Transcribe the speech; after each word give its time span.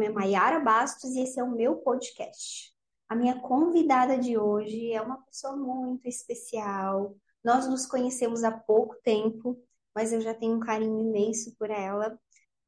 nome 0.00 0.06
é 0.06 0.10
Maiara 0.10 0.58
Bastos 0.60 1.10
e 1.10 1.20
esse 1.20 1.38
é 1.38 1.44
o 1.44 1.50
meu 1.50 1.76
podcast. 1.76 2.72
A 3.06 3.14
minha 3.14 3.38
convidada 3.38 4.16
de 4.16 4.38
hoje 4.38 4.90
é 4.92 5.02
uma 5.02 5.20
pessoa 5.24 5.54
muito 5.54 6.08
especial. 6.08 7.14
Nós 7.44 7.68
nos 7.68 7.84
conhecemos 7.84 8.42
há 8.42 8.50
pouco 8.50 8.96
tempo, 9.04 9.62
mas 9.94 10.10
eu 10.10 10.22
já 10.22 10.32
tenho 10.32 10.56
um 10.56 10.60
carinho 10.60 11.00
imenso 11.00 11.54
por 11.58 11.68
ela. 11.68 12.18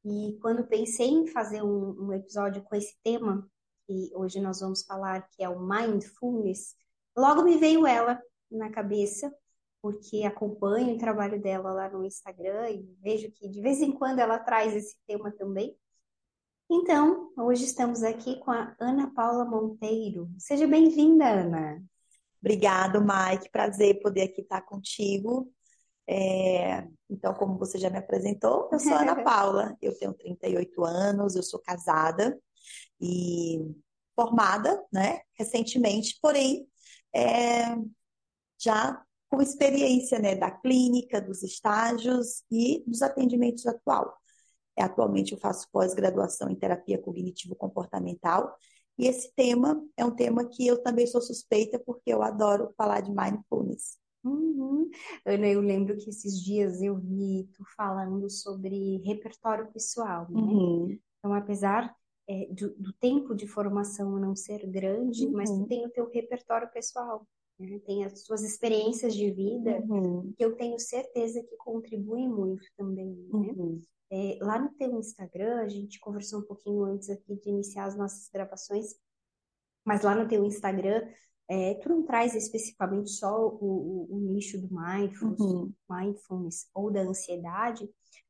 E 0.05 0.37
quando 0.43 0.67
pensei 0.67 1.07
em 1.07 1.25
fazer 1.25 1.63
um, 1.63 2.05
um 2.05 2.13
episódio 2.13 2.61
com 2.61 2.75
esse 2.75 2.95
tema, 3.03 3.49
que 3.87 4.11
hoje 4.13 4.39
nós 4.39 4.59
vamos 4.59 4.83
falar, 4.83 5.27
que 5.29 5.43
é 5.43 5.49
o 5.49 5.59
mindfulness, 5.59 6.75
logo 7.17 7.41
me 7.41 7.57
veio 7.57 7.87
ela 7.87 8.21
na 8.51 8.69
cabeça 8.69 9.33
porque 9.81 10.23
acompanho 10.23 10.95
o 10.95 10.99
trabalho 10.99 11.41
dela 11.41 11.73
lá 11.73 11.89
no 11.89 12.05
Instagram 12.05 12.69
e 12.69 12.95
vejo 13.01 13.31
que 13.31 13.49
de 13.49 13.59
vez 13.59 13.81
em 13.81 13.91
quando 13.91 14.19
ela 14.19 14.37
traz 14.37 14.75
esse 14.75 14.95
tema 15.07 15.31
também. 15.31 15.75
Então, 16.75 17.31
hoje 17.37 17.65
estamos 17.65 18.01
aqui 18.01 18.39
com 18.39 18.49
a 18.49 18.75
Ana 18.79 19.13
Paula 19.13 19.45
Monteiro. 19.45 20.27
Seja 20.39 20.65
bem-vinda, 20.65 21.23
Ana. 21.23 21.83
Obrigado, 22.41 22.99
Mike. 22.99 23.51
Prazer 23.51 24.01
poder 24.01 24.23
aqui 24.23 24.41
estar 24.41 24.59
contigo. 24.61 25.53
É... 26.09 26.87
Então, 27.07 27.31
como 27.35 27.59
você 27.59 27.77
já 27.77 27.91
me 27.91 27.99
apresentou, 27.99 28.69
eu 28.71 28.79
sou 28.79 28.91
Ana 28.95 29.13
Paula. 29.23 29.77
Eu 29.83 29.95
tenho 29.99 30.15
38 30.15 30.83
anos, 30.83 31.35
eu 31.35 31.43
sou 31.43 31.59
casada 31.59 32.41
e 32.99 33.59
formada, 34.15 34.83
né, 34.91 35.19
recentemente, 35.37 36.17
porém, 36.19 36.67
é... 37.13 37.75
já 38.59 38.99
com 39.29 39.43
experiência 39.43 40.17
né, 40.17 40.35
da 40.35 40.49
clínica, 40.49 41.21
dos 41.21 41.43
estágios 41.43 42.43
e 42.49 42.83
dos 42.87 43.03
atendimentos 43.03 43.67
atual. 43.67 44.17
É, 44.77 44.83
atualmente 44.83 45.33
eu 45.33 45.37
faço 45.37 45.69
pós-graduação 45.71 46.49
em 46.49 46.55
terapia 46.55 46.97
cognitivo-comportamental 46.97 48.55
e 48.97 49.07
esse 49.07 49.33
tema 49.35 49.83
é 49.97 50.05
um 50.05 50.15
tema 50.15 50.47
que 50.47 50.65
eu 50.67 50.81
também 50.81 51.07
sou 51.07 51.21
suspeita 51.21 51.79
porque 51.79 52.13
eu 52.13 52.21
adoro 52.21 52.73
falar 52.77 53.01
de 53.01 53.11
mindfulness. 53.11 53.97
Uhum. 54.23 54.89
Ana, 55.25 55.47
eu 55.47 55.59
lembro 55.59 55.97
que 55.97 56.09
esses 56.09 56.41
dias 56.41 56.81
eu 56.81 56.95
vi 56.97 57.49
tu 57.53 57.63
falando 57.75 58.29
sobre 58.29 58.97
repertório 58.99 59.71
pessoal, 59.71 60.27
né? 60.29 60.39
Uhum. 60.39 60.99
Então, 61.19 61.33
apesar 61.33 61.93
é, 62.27 62.47
do, 62.51 62.73
do, 62.75 62.93
tempo 62.93 63.35
de 63.35 63.47
formação 63.47 64.17
não 64.17 64.35
ser 64.35 64.65
grande, 64.67 65.25
uhum. 65.25 65.33
mas 65.33 65.49
tu 65.49 65.65
tem 65.65 65.85
o 65.85 65.89
teu 65.89 66.09
repertório 66.09 66.71
pessoal 66.71 67.27
né? 67.59 67.79
tem 67.85 68.03
as 68.05 68.21
suas 68.21 68.43
experiências 68.43 69.13
de 69.13 69.29
vida, 69.31 69.83
uhum. 69.87 70.33
que 70.37 70.43
eu 70.43 70.55
tenho 70.55 70.79
certeza 70.79 71.43
que 71.43 71.55
contribuem 71.57 72.27
muito 72.29 72.65
também, 72.77 73.13
né? 73.31 73.79
É, 74.15 74.37
lá 74.43 74.59
no 74.59 74.69
teu 74.75 74.99
Instagram, 74.99 75.61
a 75.61 75.67
gente 75.67 75.99
conversou 75.99 76.41
um 76.41 76.45
pouquinho 76.45 76.83
antes 76.83 77.09
aqui 77.09 77.35
de 77.35 77.49
iniciar 77.49 77.85
as 77.85 77.97
nossas 77.97 78.29
gravações, 78.29 78.93
mas 79.83 80.03
lá 80.03 80.13
no 80.13 80.27
teu 80.27 80.45
Instagram, 80.45 81.01
é, 81.49 81.73
tu 81.81 81.89
não 81.89 82.03
traz 82.03 82.35
especificamente 82.35 83.09
só 83.09 83.47
o, 83.47 83.57
o, 83.59 84.15
o 84.15 84.19
nicho 84.19 84.61
do 84.61 84.69
mindfulness, 84.71 85.39
uhum. 85.39 85.73
mindfulness 85.89 86.69
ou 86.75 86.91
da 86.91 87.01
ansiedade, 87.01 87.89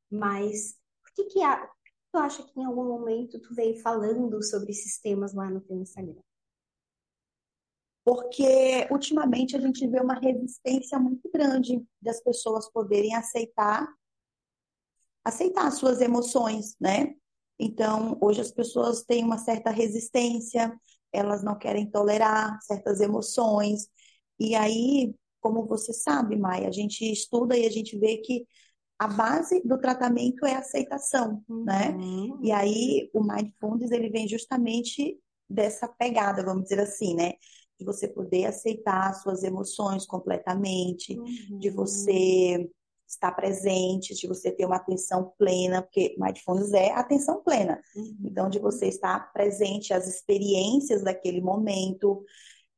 mas 0.09 0.79
por 1.03 1.13
que 1.15 1.25
que 1.25 1.43
a, 1.43 1.69
tu 2.13 2.17
acha 2.17 2.43
que 2.43 2.57
em 2.57 2.63
algum 2.63 2.85
momento 2.85 3.41
tu 3.41 3.53
veio 3.53 3.77
falando 3.81 4.41
sobre 4.41 4.71
esses 4.71 5.01
temas 5.01 5.33
lá 5.33 5.49
no 5.49 5.59
teu 5.59 5.75
Instagram? 5.81 6.21
porque 8.05 8.85
ultimamente 8.91 9.55
a 9.55 9.61
gente 9.61 9.87
vê 9.87 10.01
uma 10.01 10.19
resistência 10.19 10.99
muito 10.99 11.29
grande 11.31 11.81
das 12.01 12.21
pessoas 12.21 12.69
poderem 12.69 13.15
aceitar 13.15 13.87
aceitar 15.23 15.67
as 15.67 15.75
suas 15.75 16.01
emoções, 16.01 16.75
né? 16.79 17.13
Então, 17.59 18.17
hoje 18.21 18.41
as 18.41 18.51
pessoas 18.51 19.03
têm 19.03 19.23
uma 19.23 19.37
certa 19.37 19.69
resistência, 19.69 20.73
elas 21.11 21.43
não 21.43 21.57
querem 21.57 21.89
tolerar 21.89 22.59
certas 22.61 22.99
emoções. 22.99 23.87
E 24.39 24.55
aí, 24.55 25.13
como 25.39 25.65
você 25.65 25.93
sabe, 25.93 26.35
Maia, 26.35 26.67
a 26.67 26.71
gente 26.71 27.09
estuda 27.09 27.57
e 27.57 27.65
a 27.65 27.69
gente 27.69 27.97
vê 27.97 28.17
que 28.17 28.45
a 28.97 29.07
base 29.07 29.61
do 29.65 29.77
tratamento 29.77 30.45
é 30.45 30.55
a 30.55 30.59
aceitação, 30.59 31.43
né? 31.47 31.91
uhum. 31.91 32.37
né? 32.37 32.39
E 32.43 32.51
aí 32.51 33.09
o 33.13 33.23
mindfulness 33.23 33.91
ele 33.91 34.09
vem 34.09 34.27
justamente 34.27 35.19
dessa 35.49 35.87
pegada, 35.87 36.43
vamos 36.43 36.63
dizer 36.63 36.79
assim, 36.79 37.15
né? 37.15 37.33
de 37.79 37.85
você 37.85 38.07
poder 38.07 38.45
aceitar 38.45 39.13
suas 39.15 39.43
emoções 39.43 40.05
completamente, 40.05 41.17
uhum. 41.17 41.59
de 41.59 41.69
você 41.69 42.69
estar 43.13 43.31
presente, 43.31 44.13
de 44.13 44.27
você 44.27 44.51
ter 44.51 44.65
uma 44.65 44.75
atenção 44.75 45.33
plena, 45.37 45.81
porque 45.81 46.15
mindfulness 46.17 46.73
é 46.73 46.91
atenção 46.91 47.41
plena. 47.43 47.81
Uhum. 47.95 48.17
Então, 48.25 48.49
de 48.49 48.59
você 48.59 48.87
estar 48.87 49.31
presente 49.31 49.93
às 49.93 50.07
experiências 50.07 51.03
daquele 51.03 51.41
momento. 51.41 52.23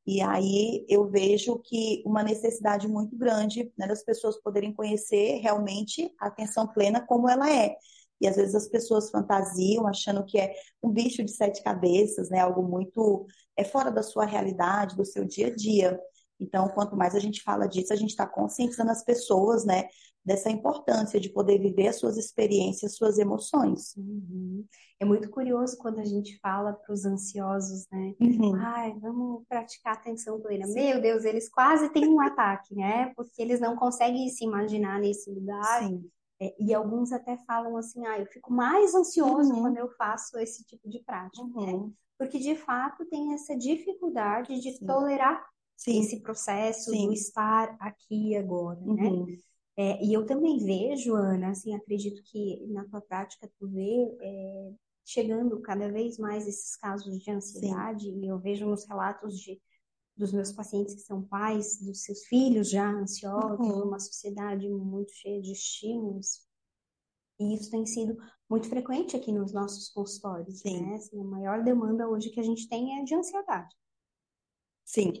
E 0.06 0.20
aí 0.20 0.86
eu 0.88 1.08
vejo 1.10 1.58
que 1.58 2.02
uma 2.06 2.22
necessidade 2.22 2.86
muito 2.86 3.16
grande 3.16 3.72
né, 3.76 3.86
das 3.88 4.04
pessoas 4.04 4.40
poderem 4.40 4.72
conhecer 4.72 5.40
realmente 5.40 6.12
a 6.20 6.28
atenção 6.28 6.66
plena 6.66 7.04
como 7.04 7.28
ela 7.28 7.50
é. 7.52 7.76
E 8.20 8.26
às 8.26 8.36
vezes 8.36 8.54
as 8.54 8.68
pessoas 8.68 9.10
fantasiam 9.10 9.86
achando 9.86 10.24
que 10.24 10.38
é 10.38 10.54
um 10.82 10.90
bicho 10.90 11.22
de 11.22 11.32
sete 11.32 11.62
cabeças, 11.62 12.30
né? 12.30 12.40
Algo 12.40 12.62
muito 12.62 13.26
é 13.56 13.64
fora 13.64 13.90
da 13.90 14.02
sua 14.02 14.24
realidade, 14.24 14.96
do 14.96 15.04
seu 15.04 15.24
dia 15.24 15.48
a 15.48 15.54
dia. 15.54 16.00
Então, 16.38 16.68
quanto 16.68 16.96
mais 16.96 17.14
a 17.14 17.18
gente 17.18 17.42
fala 17.42 17.66
disso, 17.66 17.92
a 17.92 17.96
gente 17.96 18.10
está 18.10 18.26
conscientizando 18.26 18.90
as 18.90 19.04
pessoas, 19.04 19.64
né, 19.64 19.88
dessa 20.26 20.50
importância 20.50 21.20
de 21.20 21.28
poder 21.28 21.56
viver 21.56 21.86
as 21.86 22.00
suas 22.00 22.16
experiências, 22.16 22.96
suas 22.96 23.16
emoções. 23.16 23.94
Uhum. 23.96 24.66
É 24.98 25.04
muito 25.04 25.30
curioso 25.30 25.78
quando 25.78 26.00
a 26.00 26.04
gente 26.04 26.36
fala 26.40 26.72
para 26.72 26.92
os 26.92 27.04
ansiosos, 27.04 27.86
né? 27.92 28.12
Uhum. 28.20 28.56
Ai, 28.56 28.92
vamos 28.98 29.44
praticar 29.48 29.94
atenção 29.94 30.40
plena. 30.40 30.66
Sim. 30.66 30.74
Meu 30.74 31.00
Deus, 31.00 31.24
eles 31.24 31.48
quase 31.48 31.88
têm 31.90 32.08
um 32.08 32.20
ataque, 32.20 32.74
né? 32.74 33.12
Porque 33.14 33.40
eles 33.40 33.60
não 33.60 33.76
conseguem 33.76 34.28
se 34.28 34.44
imaginar 34.44 34.98
nesse 34.98 35.30
lugar. 35.30 35.84
Sim. 35.84 36.10
É, 36.42 36.54
e 36.58 36.74
alguns 36.74 37.12
até 37.12 37.36
falam 37.46 37.76
assim, 37.76 38.04
ah, 38.04 38.18
eu 38.18 38.26
fico 38.26 38.52
mais 38.52 38.94
ansioso 38.96 39.54
uhum. 39.54 39.60
quando 39.60 39.76
eu 39.76 39.88
faço 39.90 40.36
esse 40.38 40.64
tipo 40.64 40.88
de 40.88 40.98
prática, 41.04 41.40
uhum. 41.44 41.86
né? 41.86 41.92
Porque 42.18 42.38
de 42.38 42.56
fato 42.56 43.06
tem 43.06 43.32
essa 43.32 43.56
dificuldade 43.56 44.60
de 44.60 44.72
Sim. 44.72 44.86
tolerar 44.86 45.46
Sim. 45.76 46.00
esse 46.00 46.20
processo 46.20 46.90
Sim. 46.90 47.06
do 47.06 47.12
estar 47.12 47.76
aqui 47.78 48.34
agora, 48.36 48.80
né? 48.80 49.04
uhum. 49.04 49.26
né? 49.26 49.36
É, 49.76 50.02
e 50.04 50.12
eu 50.12 50.24
também 50.24 50.58
vejo, 50.58 51.14
Ana, 51.14 51.50
assim, 51.50 51.74
acredito 51.74 52.22
que 52.24 52.66
na 52.68 52.84
tua 52.86 53.00
prática 53.00 53.50
tu 53.58 53.68
vê 53.68 54.16
é, 54.20 54.72
chegando 55.04 55.60
cada 55.60 55.90
vez 55.90 56.18
mais 56.18 56.46
esses 56.46 56.76
casos 56.76 57.18
de 57.18 57.30
ansiedade, 57.30 58.08
e 58.08 58.26
eu 58.26 58.38
vejo 58.38 58.66
nos 58.66 58.86
relatos 58.86 59.38
de 59.38 59.60
dos 60.16 60.32
meus 60.32 60.50
pacientes 60.50 60.94
que 60.94 61.02
são 61.02 61.22
pais, 61.22 61.78
dos 61.80 62.02
seus 62.02 62.24
filhos 62.24 62.70
já 62.70 62.90
ansiosos, 62.90 63.58
uhum. 63.58 63.80
numa 63.80 64.00
sociedade 64.00 64.66
muito 64.68 65.12
cheia 65.12 65.40
de 65.42 65.52
estímulos. 65.52 66.40
E 67.38 67.54
isso 67.54 67.70
tem 67.70 67.84
sido 67.84 68.16
muito 68.48 68.68
frequente 68.68 69.14
aqui 69.14 69.30
nos 69.30 69.52
nossos 69.52 69.90
consultórios, 69.90 70.60
Sim. 70.60 70.80
né? 70.86 70.94
Assim, 70.94 71.20
a 71.20 71.24
maior 71.24 71.62
demanda 71.62 72.08
hoje 72.08 72.30
que 72.30 72.40
a 72.40 72.42
gente 72.42 72.66
tem 72.66 72.98
é 72.98 73.04
de 73.04 73.14
ansiedade. 73.14 73.74
Sim. 74.86 75.12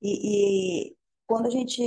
E, 0.00 0.90
e 0.90 0.96
quando 1.26 1.46
a 1.46 1.50
gente. 1.50 1.82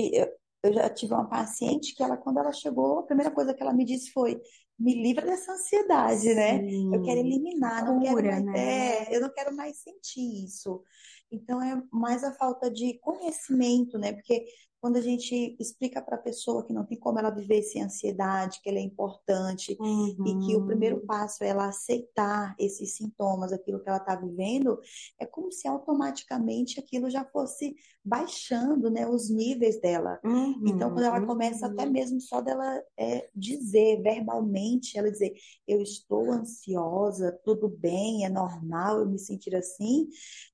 Eu, 0.67 0.73
já 0.73 0.89
tive 0.89 1.13
uma 1.13 1.27
paciente 1.27 1.95
que 1.95 2.03
ela, 2.03 2.17
quando 2.17 2.39
ela 2.39 2.51
chegou, 2.51 2.99
a 2.99 3.03
primeira 3.03 3.31
coisa 3.31 3.53
que 3.53 3.61
ela 3.61 3.73
me 3.73 3.85
disse 3.85 4.11
foi: 4.11 4.39
me 4.77 4.93
livra 5.01 5.25
dessa 5.25 5.53
ansiedade, 5.53 6.33
né? 6.33 6.61
Eu 6.93 7.01
quero 7.01 7.19
eliminar, 7.19 7.85
não 7.85 7.99
quero 7.99 8.23
mais, 8.23 8.45
né? 8.45 8.59
É, 8.59 9.15
eu 9.15 9.21
não 9.21 9.33
quero 9.33 9.55
mais 9.55 9.77
sentir 9.77 10.45
isso. 10.45 10.83
Então 11.31 11.61
é 11.61 11.81
mais 11.91 12.23
a 12.23 12.33
falta 12.33 12.69
de 12.71 12.97
conhecimento, 12.99 13.97
né? 13.97 14.13
Porque 14.13 14.45
quando 14.79 14.97
a 14.97 15.01
gente 15.01 15.55
explica 15.59 16.01
para 16.01 16.15
a 16.15 16.21
pessoa 16.21 16.63
que 16.63 16.73
não 16.73 16.85
tem 16.85 16.97
como 16.99 17.17
ela 17.17 17.31
viver 17.31 17.63
sem 17.63 17.83
ansiedade, 17.83 18.61
que 18.61 18.69
ela 18.69 18.77
é 18.77 18.81
importante 18.81 19.75
uhum. 19.79 20.23
e 20.25 20.45
que 20.45 20.55
o 20.55 20.65
primeiro 20.65 20.97
uhum. 20.97 21.05
passo 21.05 21.43
é 21.43 21.47
ela 21.47 21.67
aceitar 21.67 22.55
esses 22.59 22.95
sintomas, 22.95 23.51
aquilo 23.51 23.79
que 23.79 23.89
ela 23.89 23.97
está 23.97 24.15
vivendo, 24.15 24.79
é 25.19 25.25
como 25.25 25.51
se 25.51 25.67
automaticamente 25.67 26.79
aquilo 26.79 27.09
já 27.09 27.25
fosse 27.25 27.75
baixando, 28.05 28.89
né, 28.89 29.05
os 29.07 29.29
níveis 29.29 29.81
dela. 29.81 30.19
Uhum. 30.23 30.63
Então, 30.65 30.91
quando 30.91 31.05
ela 31.05 31.25
começa 31.25 31.65
até 31.65 31.85
uhum. 31.85 31.91
mesmo 31.91 32.21
só 32.21 32.39
dela 32.39 32.81
é, 32.97 33.29
dizer 33.35 34.01
verbalmente, 34.01 34.97
ela 34.97 35.11
dizer, 35.11 35.33
eu 35.67 35.81
estou 35.81 36.31
ansiosa, 36.31 37.37
tudo 37.43 37.67
bem, 37.67 38.25
é 38.25 38.29
normal 38.29 38.99
eu 38.99 39.09
me 39.09 39.19
sentir 39.19 39.55
assim, 39.55 40.07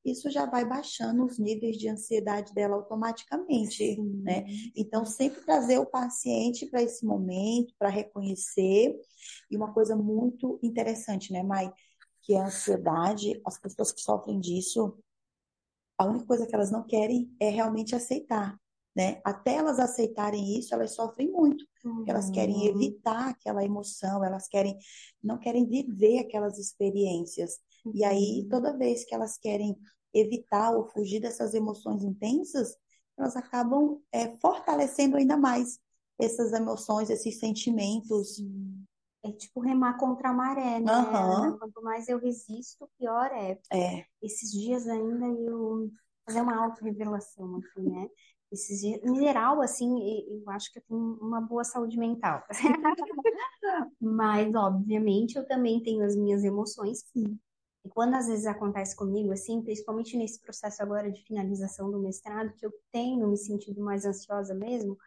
isso 0.03 0.31
já 0.31 0.45
vai 0.45 0.65
baixando 0.65 1.25
os 1.25 1.37
níveis 1.37 1.77
de 1.77 1.89
ansiedade 1.89 2.53
dela 2.53 2.75
automaticamente. 2.75 3.95
Sim 3.95 4.12
né? 4.21 4.45
Então, 4.75 5.05
sempre 5.05 5.41
trazer 5.41 5.77
o 5.79 5.85
paciente 5.85 6.65
para 6.65 6.81
esse 6.81 7.05
momento, 7.05 7.73
para 7.77 7.89
reconhecer. 7.89 8.95
E 9.49 9.57
uma 9.57 9.73
coisa 9.73 9.95
muito 9.95 10.59
interessante, 10.61 11.31
né, 11.31 11.43
Mai? 11.43 11.71
Que 12.21 12.33
é 12.33 12.39
a 12.39 12.45
ansiedade, 12.45 13.41
as 13.45 13.59
pessoas 13.59 13.91
que 13.91 14.01
sofrem 14.01 14.39
disso, 14.39 14.97
a 15.97 16.05
única 16.05 16.25
coisa 16.25 16.45
que 16.45 16.55
elas 16.55 16.71
não 16.71 16.83
querem 16.83 17.33
é 17.39 17.49
realmente 17.49 17.95
aceitar, 17.95 18.59
né? 18.95 19.21
Até 19.23 19.55
elas 19.55 19.79
aceitarem 19.79 20.57
isso, 20.57 20.73
elas 20.73 20.95
sofrem 20.95 21.31
muito. 21.31 21.65
Uhum. 21.83 22.03
Elas 22.07 22.29
querem 22.29 22.55
uhum. 22.55 22.75
evitar 22.75 23.29
aquela 23.29 23.63
emoção, 23.63 24.23
elas 24.23 24.47
querem 24.47 24.77
não 25.21 25.37
querem 25.37 25.65
viver 25.65 26.19
aquelas 26.19 26.57
experiências. 26.57 27.59
E 27.93 28.03
aí, 28.03 28.47
toda 28.49 28.77
vez 28.77 29.05
que 29.05 29.13
elas 29.13 29.37
querem 29.37 29.75
evitar 30.13 30.71
ou 30.75 30.85
fugir 30.85 31.19
dessas 31.19 31.53
emoções 31.53 32.03
intensas, 32.03 32.77
elas 33.17 33.35
acabam 33.35 34.01
é, 34.11 34.35
fortalecendo 34.37 35.17
ainda 35.17 35.37
mais 35.37 35.79
essas 36.19 36.53
emoções, 36.53 37.09
esses 37.09 37.39
sentimentos. 37.39 38.39
É 39.23 39.31
tipo 39.31 39.61
remar 39.61 39.97
contra 39.97 40.29
a 40.29 40.33
maré, 40.33 40.79
né? 40.79 40.91
Aham. 40.91 41.57
Quanto 41.57 41.81
mais 41.81 42.07
eu 42.09 42.19
resisto, 42.19 42.89
pior 42.97 43.31
é. 43.31 43.59
É, 43.71 44.05
Esses 44.21 44.51
dias 44.51 44.87
ainda 44.87 45.25
eu 45.27 45.91
fazer 46.25 46.41
uma 46.41 46.55
autorrevelação 46.65 47.57
aqui, 47.57 47.81
né? 47.81 48.07
Esses 48.51 48.81
dias, 48.81 49.01
em 49.03 49.15
geral, 49.15 49.61
assim, 49.61 49.89
eu 50.29 50.49
acho 50.51 50.71
que 50.71 50.79
eu 50.79 50.83
tenho 50.87 51.17
uma 51.21 51.41
boa 51.41 51.63
saúde 51.63 51.97
mental. 51.97 52.43
Mas, 53.99 54.53
obviamente, 54.53 55.35
eu 55.37 55.45
também 55.47 55.81
tenho 55.81 56.03
as 56.03 56.15
minhas 56.15 56.43
emoções. 56.43 57.03
sim. 57.13 57.39
E 57.85 57.89
quando 57.89 58.15
às 58.15 58.27
vezes 58.27 58.45
acontece 58.45 58.95
comigo, 58.95 59.31
assim, 59.31 59.61
principalmente 59.61 60.17
nesse 60.17 60.39
processo 60.39 60.81
agora 60.81 61.11
de 61.11 61.21
finalização 61.23 61.91
do 61.91 61.99
mestrado, 61.99 62.53
que 62.55 62.65
eu 62.65 62.71
tenho 62.91 63.27
me 63.27 63.37
sentido 63.37 63.81
mais 63.83 64.05
ansiosa 64.05 64.53
mesmo, 64.53 64.97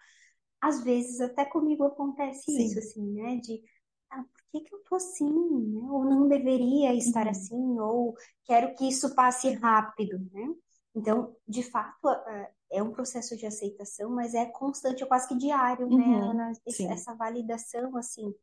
às 0.60 0.82
vezes 0.82 1.20
até 1.20 1.44
comigo 1.44 1.84
acontece 1.84 2.44
Sim. 2.44 2.66
isso, 2.66 2.78
assim, 2.78 3.02
né? 3.12 3.36
De, 3.36 3.62
ah, 4.10 4.22
por 4.22 4.42
que 4.50 4.60
que 4.60 4.74
eu 4.74 4.78
tô 4.84 4.96
assim, 4.96 5.24
né? 5.30 5.80
Ou 5.90 6.04
não 6.04 6.28
deveria 6.28 6.94
estar 6.94 7.24
Uhum. 7.24 7.30
assim, 7.30 7.80
ou 7.80 8.14
quero 8.44 8.74
que 8.74 8.88
isso 8.88 9.14
passe 9.14 9.50
rápido, 9.54 10.18
né? 10.32 10.54
Então, 10.94 11.36
de 11.46 11.62
fato, 11.62 12.08
ah, 12.08 12.50
é 12.70 12.82
um 12.82 12.90
processo 12.92 13.36
de 13.36 13.46
aceitação, 13.46 14.10
mas 14.10 14.34
é 14.34 14.46
constante, 14.46 15.02
é 15.02 15.06
quase 15.06 15.28
que 15.28 15.36
diário, 15.36 15.86
né, 15.88 15.94
Uhum. 15.94 16.30
Ana? 16.30 16.52
Sim. 16.68 16.90
Essa 16.90 17.14
validação, 17.14 17.96
assim, 17.96 18.34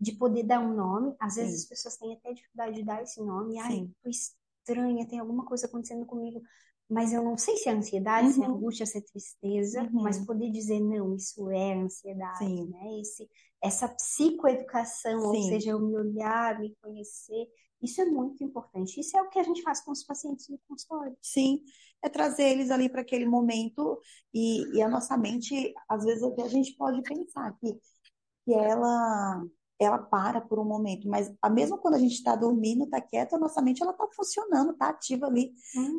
de 0.00 0.12
poder 0.12 0.44
dar 0.44 0.60
um 0.60 0.74
nome. 0.74 1.14
Às 1.20 1.34
vezes 1.36 1.52
Sim. 1.52 1.62
as 1.62 1.68
pessoas 1.68 1.96
têm 1.96 2.14
até 2.14 2.32
dificuldade 2.32 2.76
de 2.76 2.82
dar 2.84 3.02
esse 3.02 3.20
nome. 3.22 3.58
Ai, 3.58 3.72
Sim. 3.72 3.94
tô 4.02 4.08
estranha, 4.08 5.06
tem 5.06 5.18
alguma 5.18 5.44
coisa 5.44 5.66
acontecendo 5.66 6.06
comigo. 6.06 6.40
Mas 6.88 7.12
eu 7.12 7.22
não 7.22 7.36
sei 7.36 7.56
se 7.56 7.68
é 7.68 7.72
ansiedade, 7.72 8.32
se 8.32 8.42
é 8.42 8.48
Uhum. 8.48 8.56
angústia, 8.56 8.84
se 8.84 8.98
é 8.98 9.00
tristeza, 9.00 9.82
Uhum. 9.82 10.02
mas 10.02 10.18
poder 10.24 10.50
dizer, 10.50 10.80
não, 10.80 11.14
isso 11.14 11.48
é 11.50 11.74
ansiedade, 11.74 12.38
Sim. 12.38 12.66
né? 12.68 13.00
Esse, 13.00 13.30
essa 13.62 13.88
psicoeducação, 13.88 15.20
ou 15.20 15.34
Sim. 15.36 15.48
seja, 15.50 15.70
eu 15.70 15.80
me 15.80 15.96
olhar, 15.96 16.58
me 16.58 16.74
conhecer, 16.82 17.46
isso 17.80 18.00
é 18.00 18.04
muito 18.04 18.42
importante. 18.42 18.98
Isso 18.98 19.16
é 19.16 19.22
o 19.22 19.28
que 19.28 19.38
a 19.38 19.42
gente 19.42 19.62
faz 19.62 19.80
com 19.82 19.92
os 19.92 20.02
pacientes 20.02 20.48
no 20.48 20.58
consultório. 20.68 21.16
Sim, 21.22 21.62
é 22.02 22.08
trazer 22.08 22.44
eles 22.44 22.70
ali 22.70 22.88
para 22.88 23.00
aquele 23.02 23.26
momento 23.26 24.00
e, 24.34 24.76
e 24.76 24.82
a 24.82 24.88
nossa 24.88 25.16
mente, 25.16 25.72
às 25.88 26.04
vezes 26.04 26.22
até 26.24 26.42
a 26.42 26.48
gente 26.48 26.74
pode 26.76 27.02
pensar 27.02 27.56
que, 27.60 27.72
que 28.44 28.52
ela 28.52 29.44
ela 29.80 29.98
para 29.98 30.40
por 30.42 30.58
um 30.58 30.64
momento, 30.64 31.08
mas 31.08 31.32
a 31.40 31.48
mesmo 31.48 31.78
quando 31.78 31.94
a 31.94 31.98
gente 31.98 32.12
está 32.14 32.36
dormindo, 32.36 32.84
está 32.84 33.00
quieta, 33.00 33.36
a 33.36 33.38
nossa 33.38 33.62
mente 33.62 33.82
ela 33.82 33.92
está 33.92 34.06
funcionando, 34.14 34.72
está 34.72 34.90
ativa 34.90 35.26
ali, 35.26 35.52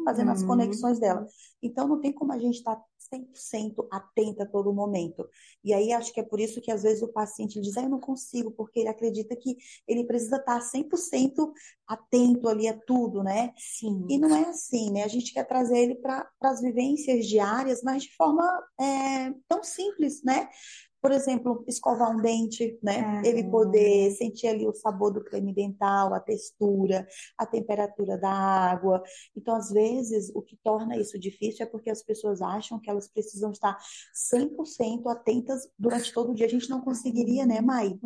fazendo 0.05 0.29
as 0.31 0.41
Uhum. 0.41 0.47
conexões 0.47 0.99
dela. 0.99 1.25
Então 1.63 1.87
não 1.87 1.99
tem 1.99 2.11
como 2.13 2.31
a 2.31 2.37
gente 2.39 2.57
estar 2.57 2.79
100% 3.11 3.87
atenta 3.91 4.43
a 4.43 4.45
todo 4.47 4.71
momento. 4.71 5.27
E 5.63 5.73
aí 5.73 5.91
acho 5.91 6.13
que 6.13 6.19
é 6.19 6.23
por 6.23 6.39
isso 6.39 6.61
que 6.61 6.71
às 6.71 6.83
vezes 6.83 7.01
o 7.01 7.11
paciente 7.11 7.59
diz, 7.59 7.75
ah, 7.75 7.83
eu 7.83 7.89
não 7.89 7.99
consigo, 7.99 8.51
porque 8.51 8.79
ele 8.79 8.89
acredita 8.89 9.35
que 9.35 9.57
ele 9.87 10.05
precisa 10.05 10.37
estar 10.37 10.61
100% 10.61 11.51
atento 11.87 12.47
ali 12.47 12.67
a 12.67 12.77
tudo, 12.77 13.21
né? 13.23 13.51
Sim. 13.57 14.05
E 14.09 14.17
não 14.17 14.33
é 14.35 14.45
assim, 14.49 14.91
né? 14.91 15.03
A 15.03 15.07
gente 15.07 15.33
quer 15.33 15.43
trazer 15.45 15.79
ele 15.79 15.95
para 15.95 16.29
as 16.43 16.61
vivências 16.61 17.25
diárias, 17.25 17.81
mas 17.83 18.03
de 18.03 18.15
forma 18.15 18.43
é, 18.79 19.33
tão 19.47 19.63
simples, 19.63 20.23
né? 20.23 20.47
Por 21.01 21.11
exemplo, 21.11 21.63
escovar 21.67 22.11
um 22.11 22.21
dente, 22.21 22.77
né? 22.83 23.21
Ele 23.23 23.41
Aham. 23.41 23.51
poder 23.51 24.11
sentir 24.11 24.47
ali 24.47 24.67
o 24.67 24.73
sabor 24.73 25.11
do 25.11 25.23
creme 25.23 25.53
dental, 25.53 26.13
a 26.13 26.19
textura, 26.19 27.07
a 27.37 27.45
temperatura 27.45 28.17
da 28.17 28.29
água. 28.31 29.01
Então, 29.35 29.55
às 29.55 29.71
vezes, 29.71 30.31
o 30.35 30.41
que 30.41 30.55
torna 30.63 30.97
isso 30.97 31.17
difícil 31.17 31.65
é 31.65 31.69
porque 31.69 31.89
as 31.89 32.03
pessoas 32.03 32.41
acham 32.41 32.79
que 32.79 32.89
elas 32.89 33.07
precisam 33.07 33.51
estar 33.51 33.77
100% 34.13 35.09
atentas 35.09 35.67
durante 35.77 36.13
todo 36.13 36.31
o 36.31 36.35
dia. 36.35 36.45
A 36.45 36.49
gente 36.49 36.69
não 36.69 36.81
conseguiria, 36.81 37.45
né, 37.45 37.61
Mai? 37.61 37.97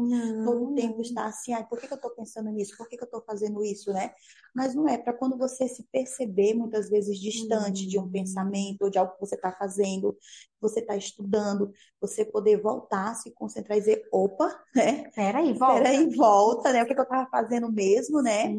todo 0.44 0.72
o 0.72 0.76
tempo 0.76 1.02
estar 1.02 1.26
assim, 1.26 1.54
ai, 1.54 1.66
por 1.68 1.80
que 1.80 1.88
que 1.88 1.94
eu 1.94 1.98
estou 1.98 2.12
pensando 2.12 2.50
nisso? 2.52 2.76
Por 2.78 2.88
que 2.88 2.98
que 2.98 3.04
eu 3.04 3.08
estou 3.08 3.22
fazendo 3.24 3.64
isso, 3.64 3.92
né? 3.92 4.12
Mas 4.54 4.74
não 4.74 4.88
é 4.88 4.98
para 4.98 5.14
quando 5.14 5.38
você 5.38 5.68
se 5.68 5.84
perceber 5.92 6.54
muitas 6.54 6.90
vezes 6.90 7.20
distante 7.20 7.88
de 7.88 8.00
um 8.00 8.04
Hum. 8.04 8.12
pensamento 8.12 8.84
ou 8.84 8.90
de 8.90 8.98
algo 8.98 9.14
que 9.14 9.20
você 9.20 9.36
está 9.36 9.52
fazendo, 9.52 10.18
você 10.62 10.80
está 10.80 10.96
estudando, 10.96 11.72
você 12.00 12.24
poder 12.26 12.62
voltar, 12.62 12.85
se 13.16 13.32
concentrar 13.32 13.78
e 13.78 13.82
dizer, 13.82 14.08
opa, 14.12 14.48
né? 14.76 15.10
Peraí, 15.16 15.54
volta. 15.58 15.84
Peraí, 15.84 16.16
volta, 16.16 16.72
né? 16.74 16.84
O 16.84 16.88
que 16.88 16.94
que 16.94 17.00
eu 17.00 17.04
estava 17.04 17.30
fazendo 17.30 17.72
mesmo, 17.72 18.22
né? 18.22 18.54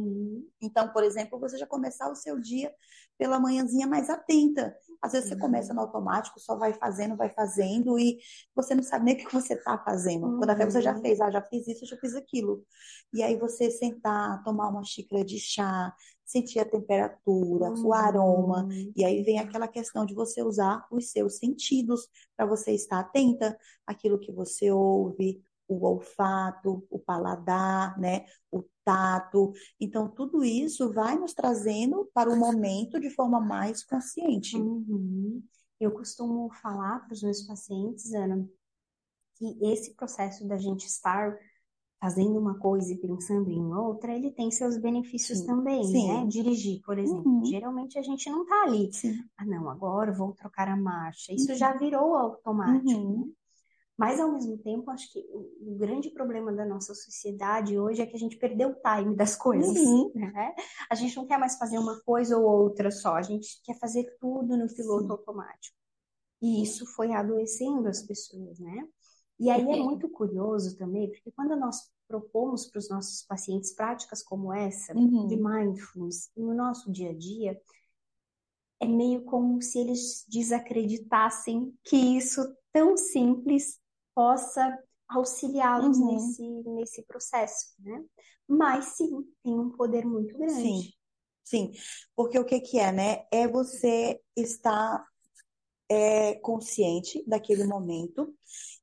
Então, 0.61 0.89
por 0.93 1.05
exemplo, 1.05 1.39
você 1.39 1.57
já 1.59 1.67
começar 1.67 2.11
o 2.11 2.15
seu 2.17 2.39
dia 2.41 2.73
pela 3.19 3.39
manhãzinha 3.41 3.87
mais 3.87 4.11
atenta. 4.11 4.77
Às 5.03 5.13
vezes 5.13 5.29
você 5.29 5.37
começa 5.37 5.73
no 5.73 5.81
automático, 5.81 6.41
só 6.41 6.57
vai 6.57 6.73
fazendo, 6.75 7.17
vai 7.17 7.31
fazendo 7.31 7.99
e 7.99 8.19
você 8.55 8.75
não 8.75 8.83
sabe 8.83 9.05
nem 9.05 9.15
o 9.15 9.19
que 9.19 9.33
você 9.33 9.55
está 9.55 9.79
fazendo. 9.79 10.35
Quando 10.37 10.51
até 10.51 10.65
você 10.65 10.81
já 10.83 10.95
Uhum. 10.95 11.01
fez, 11.01 11.21
ah, 11.21 11.31
já 11.31 11.43
fiz 11.43 11.67
isso, 11.69 11.87
já 11.87 11.97
fiz 11.99 12.15
aquilo. 12.15 12.65
E 13.13 13.23
aí 13.23 13.37
você 13.37 13.71
sentar, 13.71 14.43
tomar 14.43 14.69
uma 14.69 14.85
xícara 14.85 15.25
de 15.25 15.39
chá, 15.39 15.95
sentir 16.27 16.59
a 16.59 16.65
temperatura, 16.65 17.73
o 17.73 17.95
aroma, 17.95 18.65
Uhum. 18.65 18.93
e 18.97 19.05
aí 19.05 19.23
vem 19.23 19.39
aquela 19.39 19.69
questão 19.69 20.05
de 20.05 20.13
você 20.13 20.43
usar 20.43 20.85
os 20.91 21.11
seus 21.11 21.37
sentidos 21.37 22.09
para 22.37 22.45
você 22.45 22.73
estar 22.73 22.99
atenta 22.99 23.57
àquilo 23.87 24.19
que 24.19 24.33
você 24.33 24.71
ouve, 24.71 25.41
o 25.69 25.85
olfato, 25.87 26.87
o 26.91 26.99
paladar, 26.99 27.99
né? 27.99 28.25
O 28.53 28.65
tato. 28.85 29.53
Então, 29.81 30.09
tudo 30.09 30.45
isso 30.45 30.93
vai 30.93 31.19
nos 31.19 31.35
trazendo 31.35 32.09
para 32.15 32.31
o 32.31 32.37
momento 32.37 33.01
de 33.01 33.11
forma 33.11 33.41
mais 33.41 33.85
consciente. 33.85 34.57
Uhum. 34.57 35.43
Eu 35.81 35.93
costumo 35.93 36.51
falar 36.63 37.01
para 37.01 37.13
os 37.13 37.23
meus 37.23 37.43
pacientes, 37.43 38.15
Ana, 38.15 38.49
que 39.37 39.59
esse 39.61 39.95
processo 39.95 40.47
da 40.47 40.57
gente 40.57 40.87
estar 40.87 41.37
fazendo 42.01 42.39
uma 42.39 42.59
coisa 42.59 42.93
e 42.93 42.99
pensando 42.99 43.51
em 43.51 43.75
outra, 43.75 44.15
ele 44.15 44.31
tem 44.31 44.51
seus 44.51 44.77
benefícios 44.79 45.39
Sim, 45.41 45.47
também, 45.47 45.85
sim. 45.85 46.09
né? 46.09 46.27
Dirigir, 46.27 46.81
por 46.83 46.99
exemplo. 46.99 47.31
Uhum. 47.31 47.45
Geralmente 47.45 47.99
a 47.99 48.03
gente 48.03 48.29
não 48.31 48.45
tá 48.45 48.63
ali, 48.65 48.93
Sim. 48.93 49.19
ah, 49.37 49.45
não, 49.45 49.69
agora 49.71 50.13
vou 50.13 50.33
trocar 50.33 50.69
a 50.69 50.77
marcha. 50.77 51.33
Isso 51.33 51.53
Uhum. 51.53 51.59
já 51.59 51.73
virou 51.77 52.15
automático, 52.15 52.91
Uhum. 52.91 53.27
né? 53.27 53.33
Mas, 53.99 54.21
ao 54.21 54.31
mesmo 54.31 54.59
tempo, 54.59 54.91
acho 54.91 55.11
que 55.11 55.21
o, 55.33 55.75
grande 55.79 56.11
problema 56.11 56.53
da 56.53 56.67
nossa 56.67 56.95
sociedade 56.95 57.79
hoje 57.79 58.03
é 58.03 58.07
que 58.07 58.15
a 58.15 58.19
gente 58.19 58.37
perdeu 58.37 58.69
o 58.69 58.75
time 58.75 59.17
das 59.17 59.35
coisas, 59.35 59.75
Uhum. 59.75 60.13
né? 60.15 60.55
A 60.91 60.95
gente 60.95 61.17
não 61.17 61.25
quer 61.27 61.39
mais 61.39 61.57
fazer 61.57 61.79
uma 61.79 61.99
coisa 62.03 62.37
ou 62.37 62.45
outra 62.45 62.91
só, 62.91 63.15
a 63.15 63.23
gente 63.23 63.59
quer 63.65 63.75
fazer 63.79 64.05
tudo 64.21 64.55
no 64.55 64.69
piloto 64.69 65.11
automático. 65.13 65.75
E 66.43 66.63
isso 66.63 66.85
foi 66.95 67.13
adoecendo 67.13 67.89
as 67.89 68.03
pessoas, 68.03 68.59
né? 68.61 68.87
E 69.39 69.51
aí 69.51 69.63
é 69.71 69.77
muito 69.77 70.09
curioso 70.09 70.77
também, 70.77 71.11
porque 71.11 71.31
quando 71.33 71.57
nós 71.57 71.91
propomos 72.09 72.67
para 72.67 72.79
os 72.79 72.89
nossos 72.89 73.23
pacientes 73.23 73.75
práticas 73.75 74.23
como 74.23 74.53
essa, 74.53 74.99
de 75.25 75.37
Uhum. 75.37 75.37
mindfulness, 75.37 76.31
no 76.37 76.55
nosso 76.55 76.91
dia 76.91 77.11
a 77.11 77.15
dia, 77.15 77.61
é 78.81 78.87
meio 78.87 79.23
como 79.25 79.61
se 79.63 79.79
eles 79.79 80.25
desacreditassem 80.29 81.77
que 81.85 81.97
isso 81.97 82.55
tão 82.73 82.97
simples 82.97 83.81
possa 84.15 84.79
auxiliá-los 85.09 85.99
Uhum. 85.99 86.03
nesse, 86.03 86.43
nesse 86.43 87.03
processo, 87.03 87.75
né? 87.79 88.05
Mas 88.49 88.97
sim, 88.97 89.25
tem 89.43 89.59
um 89.59 89.71
poder 89.71 90.05
muito 90.05 90.37
Sim, 90.47 90.81
grande. 90.81 90.95
sim. 91.45 91.73
Porque 92.15 92.39
o 92.39 92.45
que 92.45 92.61
que 92.61 92.79
é, 92.79 92.93
né? 92.93 93.27
É 93.33 93.49
você 93.49 94.21
estar 94.37 95.05
é, 95.91 96.35
consciente 96.37 97.25
daquele 97.27 97.65
momento. 97.65 98.35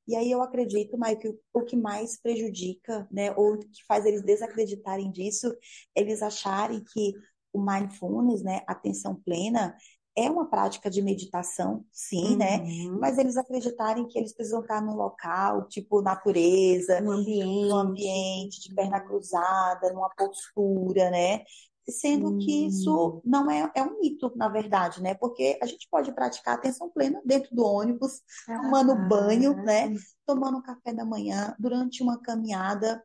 E 0.07 0.15
aí 0.15 0.31
eu 0.31 0.41
acredito, 0.41 0.98
que 1.17 1.33
o 1.53 1.62
que 1.62 1.75
mais 1.75 2.19
prejudica, 2.19 3.07
né, 3.12 3.31
ou 3.38 3.57
que 3.57 3.86
faz 3.88 4.05
eles 4.05 4.22
desacreditarem 4.22 5.12
disso, 5.12 5.55
eles 5.95 6.22
acharem 6.22 6.83
que 6.83 7.13
o 7.53 7.62
mindfulness, 7.62 8.41
né, 8.43 8.62
atenção 8.67 9.15
plena, 9.15 9.75
é 10.15 10.29
uma 10.29 10.48
prática 10.48 10.89
de 10.89 11.01
meditação, 11.01 11.83
sim, 11.91 12.36
né? 12.38 12.60
Uhum. 12.60 13.00
Mas 13.00 13.17
eles 13.17 13.36
acreditarem 13.36 14.07
que 14.07 14.17
eles 14.19 14.31
precisam 14.33 14.62
estar 14.62 14.79
num 14.79 14.95
local, 14.95 15.67
tipo 15.67 16.01
natureza, 16.01 17.01
Um 17.01 17.12
ambiente. 17.12 17.74
ambiente 17.74 18.62
de 18.62 18.75
perna 18.75 19.00
cruzada, 19.01 19.91
numa 19.91 20.10
postura, 20.12 21.10
né? 21.10 21.43
Sendo 21.89 22.37
que 22.37 22.67
isso 22.67 23.17
Hum. 23.17 23.21
não 23.25 23.51
é, 23.51 23.71
é 23.75 23.83
um 23.83 23.99
mito, 23.99 24.31
na 24.35 24.47
verdade, 24.47 25.01
né? 25.01 25.13
Porque 25.13 25.57
a 25.61 25.65
gente 25.65 25.87
pode 25.89 26.11
praticar 26.13 26.55
atenção 26.55 26.89
plena 26.89 27.21
dentro 27.25 27.53
do 27.55 27.63
ônibus, 27.65 28.21
tomando 28.55 28.95
banho, 28.95 29.61
né? 29.63 29.87
Aham. 29.87 29.97
Tomando 30.25 30.57
um 30.57 30.61
café 30.61 30.93
da 30.93 31.03
manhã, 31.03 31.55
durante 31.59 32.01
uma 32.01 32.21
caminhada. 32.21 33.03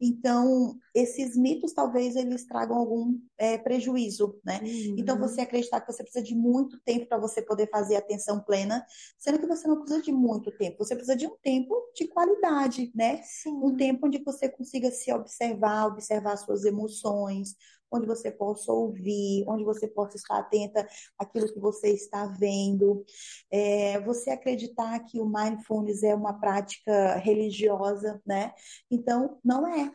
Então, 0.00 0.78
esses 0.94 1.36
mitos 1.36 1.72
talvez 1.72 2.14
eles 2.14 2.46
tragam 2.46 2.76
algum 2.76 3.18
é, 3.36 3.58
prejuízo, 3.58 4.38
né? 4.44 4.60
Então, 4.96 5.16
Uhum. 5.16 5.22
você 5.22 5.40
acreditar 5.40 5.80
que 5.80 5.92
você 5.92 6.02
precisa 6.02 6.24
de 6.24 6.34
muito 6.34 6.78
tempo 6.80 7.06
para 7.06 7.18
você 7.18 7.42
poder 7.42 7.68
fazer 7.68 7.96
atenção 7.96 8.40
plena, 8.40 8.84
sendo 9.18 9.38
que 9.38 9.46
você 9.46 9.66
não 9.66 9.78
precisa 9.80 10.02
de 10.02 10.12
muito 10.12 10.52
tempo, 10.52 10.78
você 10.78 10.94
precisa 10.94 11.16
de 11.16 11.26
um 11.26 11.36
tempo 11.42 11.74
de 11.94 12.06
qualidade, 12.08 12.92
né? 12.94 13.20
Um 13.60 13.70
Sim. 13.70 13.76
tempo 13.76 14.06
onde 14.06 14.22
você 14.22 14.48
consiga 14.48 14.90
se 14.90 15.12
observar, 15.12 15.86
observar 15.86 16.36
suas 16.36 16.64
emoções, 16.64 17.56
onde 17.90 18.06
você 18.06 18.30
possa 18.30 18.72
ouvir, 18.72 19.44
onde 19.48 19.64
você 19.64 19.88
possa 19.88 20.16
estar 20.16 20.38
atenta 20.38 20.86
àquilo 21.18 21.52
que 21.52 21.60
você 21.60 21.90
está 21.92 22.26
vendo. 22.26 23.04
É, 23.50 24.00
você 24.00 24.30
acreditar 24.30 24.98
que 25.00 25.20
o 25.20 25.26
mindfulness 25.26 26.02
é 26.02 26.14
uma 26.14 26.38
prática 26.38 27.16
religiosa, 27.16 28.20
né? 28.26 28.52
Então, 28.90 29.38
não 29.44 29.66
é. 29.66 29.92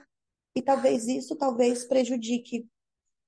E 0.55 0.61
talvez 0.61 1.07
isso 1.07 1.35
talvez 1.35 1.85
prejudique 1.85 2.67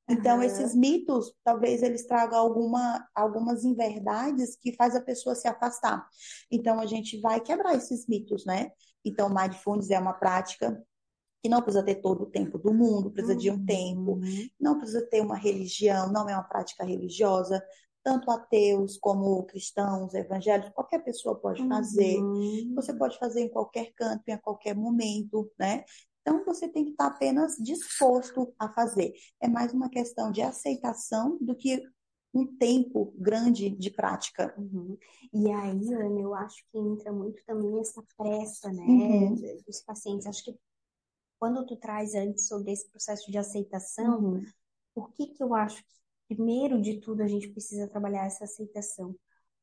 então, 0.07 0.37
uhum. 0.37 0.43
esses 0.43 0.75
mitos, 0.75 1.33
talvez 1.43 1.81
eles 1.81 2.05
tragam 2.05 2.37
alguma, 2.37 3.07
algumas 3.13 3.63
inverdades 3.63 4.55
que 4.55 4.71
faz 4.73 4.95
a 4.95 5.01
pessoa 5.01 5.33
se 5.33 5.47
afastar. 5.47 6.07
Então, 6.51 6.79
a 6.79 6.85
gente 6.85 7.19
vai 7.19 7.41
quebrar 7.41 7.75
esses 7.75 8.07
mitos, 8.07 8.45
né? 8.45 8.71
Então, 9.03 9.29
mindfulness 9.29 9.89
é 9.89 9.99
uma 9.99 10.13
prática 10.13 10.79
que 11.45 11.49
não 11.49 11.61
precisa 11.61 11.85
ter 11.85 12.01
todo 12.01 12.23
o 12.23 12.25
tempo 12.25 12.57
do 12.57 12.73
mundo, 12.73 13.11
precisa 13.11 13.33
uhum. 13.33 13.39
de 13.39 13.51
um 13.51 13.65
tempo, 13.67 14.13
uhum. 14.13 14.49
não 14.59 14.79
precisa 14.79 15.05
ter 15.05 15.21
uma 15.21 15.35
religião, 15.35 16.11
não 16.11 16.27
é 16.27 16.33
uma 16.33 16.41
prática 16.41 16.83
religiosa. 16.83 17.63
Tanto 18.03 18.31
ateus 18.31 18.97
como 18.97 19.43
cristãos, 19.43 20.15
evangélicos, 20.15 20.73
qualquer 20.73 21.03
pessoa 21.03 21.35
pode 21.39 21.63
fazer. 21.67 22.17
Uhum. 22.17 22.73
Você 22.73 22.95
pode 22.95 23.19
fazer 23.19 23.41
em 23.41 23.49
qualquer 23.49 23.93
canto, 23.95 24.23
em 24.27 24.37
qualquer 24.39 24.75
momento, 24.75 25.47
né? 25.59 25.85
Então, 26.21 26.43
você 26.43 26.67
tem 26.67 26.83
que 26.83 26.91
estar 26.91 27.05
apenas 27.05 27.57
disposto 27.59 28.51
a 28.57 28.67
fazer. 28.67 29.13
É 29.39 29.47
mais 29.47 29.71
uma 29.71 29.87
questão 29.87 30.31
de 30.31 30.41
aceitação 30.41 31.37
do 31.39 31.55
que 31.55 31.79
um 32.33 32.57
tempo 32.57 33.13
grande 33.19 33.69
de 33.69 33.91
prática. 33.91 34.51
Uhum. 34.57 34.97
E 35.31 35.51
aí, 35.51 35.93
Ana, 35.93 36.19
eu 36.19 36.33
acho 36.33 36.65
que 36.71 36.79
entra 36.79 37.13
muito 37.13 37.39
também 37.45 37.79
essa 37.79 38.03
pressa, 38.17 38.73
né, 38.73 38.83
uhum. 38.83 39.35
dos 39.67 39.81
pacientes. 39.81 40.25
Acho 40.25 40.43
que 40.45 40.55
quando 41.39 41.65
tu 41.65 41.75
traz 41.75 42.15
antes 42.15 42.47
sobre 42.47 42.71
esse 42.71 42.89
processo 42.89 43.29
de 43.31 43.37
aceitação, 43.37 44.19
uhum. 44.19 44.45
por 44.93 45.11
que 45.13 45.27
que 45.27 45.43
eu 45.43 45.53
acho 45.53 45.83
que, 45.83 46.35
primeiro 46.35 46.81
de 46.81 46.99
tudo, 46.99 47.21
a 47.21 47.27
gente 47.27 47.49
precisa 47.49 47.87
trabalhar 47.87 48.25
essa 48.25 48.45
aceitação? 48.45 49.15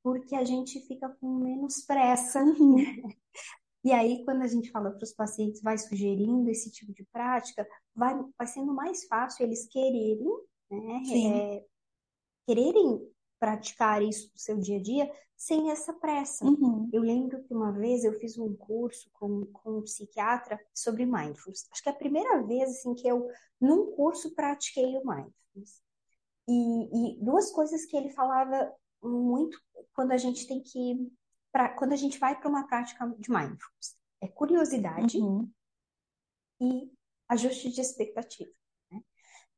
Porque 0.02 0.34
a 0.34 0.44
gente 0.44 0.80
fica 0.80 1.08
com 1.20 1.38
menos 1.38 1.82
pressa, 1.84 2.44
né? 2.44 3.02
E 3.84 3.90
aí, 3.90 4.24
quando 4.24 4.42
a 4.42 4.46
gente 4.46 4.70
fala 4.70 4.90
para 4.90 5.02
os 5.02 5.12
pacientes, 5.12 5.60
vai 5.60 5.76
sugerindo 5.76 6.48
esse 6.48 6.70
tipo 6.70 6.92
de 6.92 7.04
prática, 7.12 7.66
vai, 7.94 8.14
vai 8.38 8.46
sendo 8.46 8.72
mais 8.72 9.04
fácil 9.06 9.44
eles 9.44 9.66
quererem, 9.66 10.24
né? 10.70 11.02
É, 11.10 11.64
quererem 12.46 13.12
praticar 13.42 14.00
isso 14.00 14.30
no 14.32 14.38
seu 14.38 14.56
dia 14.56 14.78
a 14.78 14.80
dia 14.80 15.12
sem 15.36 15.72
essa 15.72 15.92
pressa. 15.92 16.44
Uhum. 16.44 16.88
Eu 16.92 17.02
lembro 17.02 17.42
que 17.42 17.52
uma 17.52 17.72
vez 17.72 18.04
eu 18.04 18.12
fiz 18.12 18.38
um 18.38 18.54
curso 18.54 19.10
com, 19.12 19.46
com 19.46 19.78
um 19.78 19.82
psiquiatra 19.82 20.56
sobre 20.72 21.04
mindfulness. 21.04 21.66
Acho 21.72 21.82
que 21.82 21.88
é 21.88 21.92
a 21.92 21.96
primeira 21.96 22.40
vez 22.44 22.70
assim 22.70 22.94
que 22.94 23.08
eu, 23.08 23.28
num 23.60 23.90
curso, 23.96 24.32
pratiquei 24.36 24.96
o 24.96 25.04
mindfulness. 25.04 25.82
E, 26.48 27.16
e 27.16 27.24
duas 27.24 27.50
coisas 27.50 27.84
que 27.84 27.96
ele 27.96 28.10
falava 28.10 28.72
muito 29.02 29.60
quando 29.92 30.12
a 30.12 30.16
gente 30.16 30.46
tem 30.46 30.62
que 30.62 31.10
pra, 31.50 31.70
quando 31.70 31.94
a 31.94 31.96
gente 31.96 32.20
vai 32.20 32.38
para 32.38 32.48
uma 32.48 32.68
prática 32.68 33.04
de 33.18 33.28
mindfulness. 33.28 33.98
É 34.20 34.28
curiosidade 34.28 35.18
uhum. 35.18 35.50
e 36.60 36.92
ajuste 37.28 37.72
de 37.72 37.80
expectativa. 37.80 38.52
Né? 38.92 39.00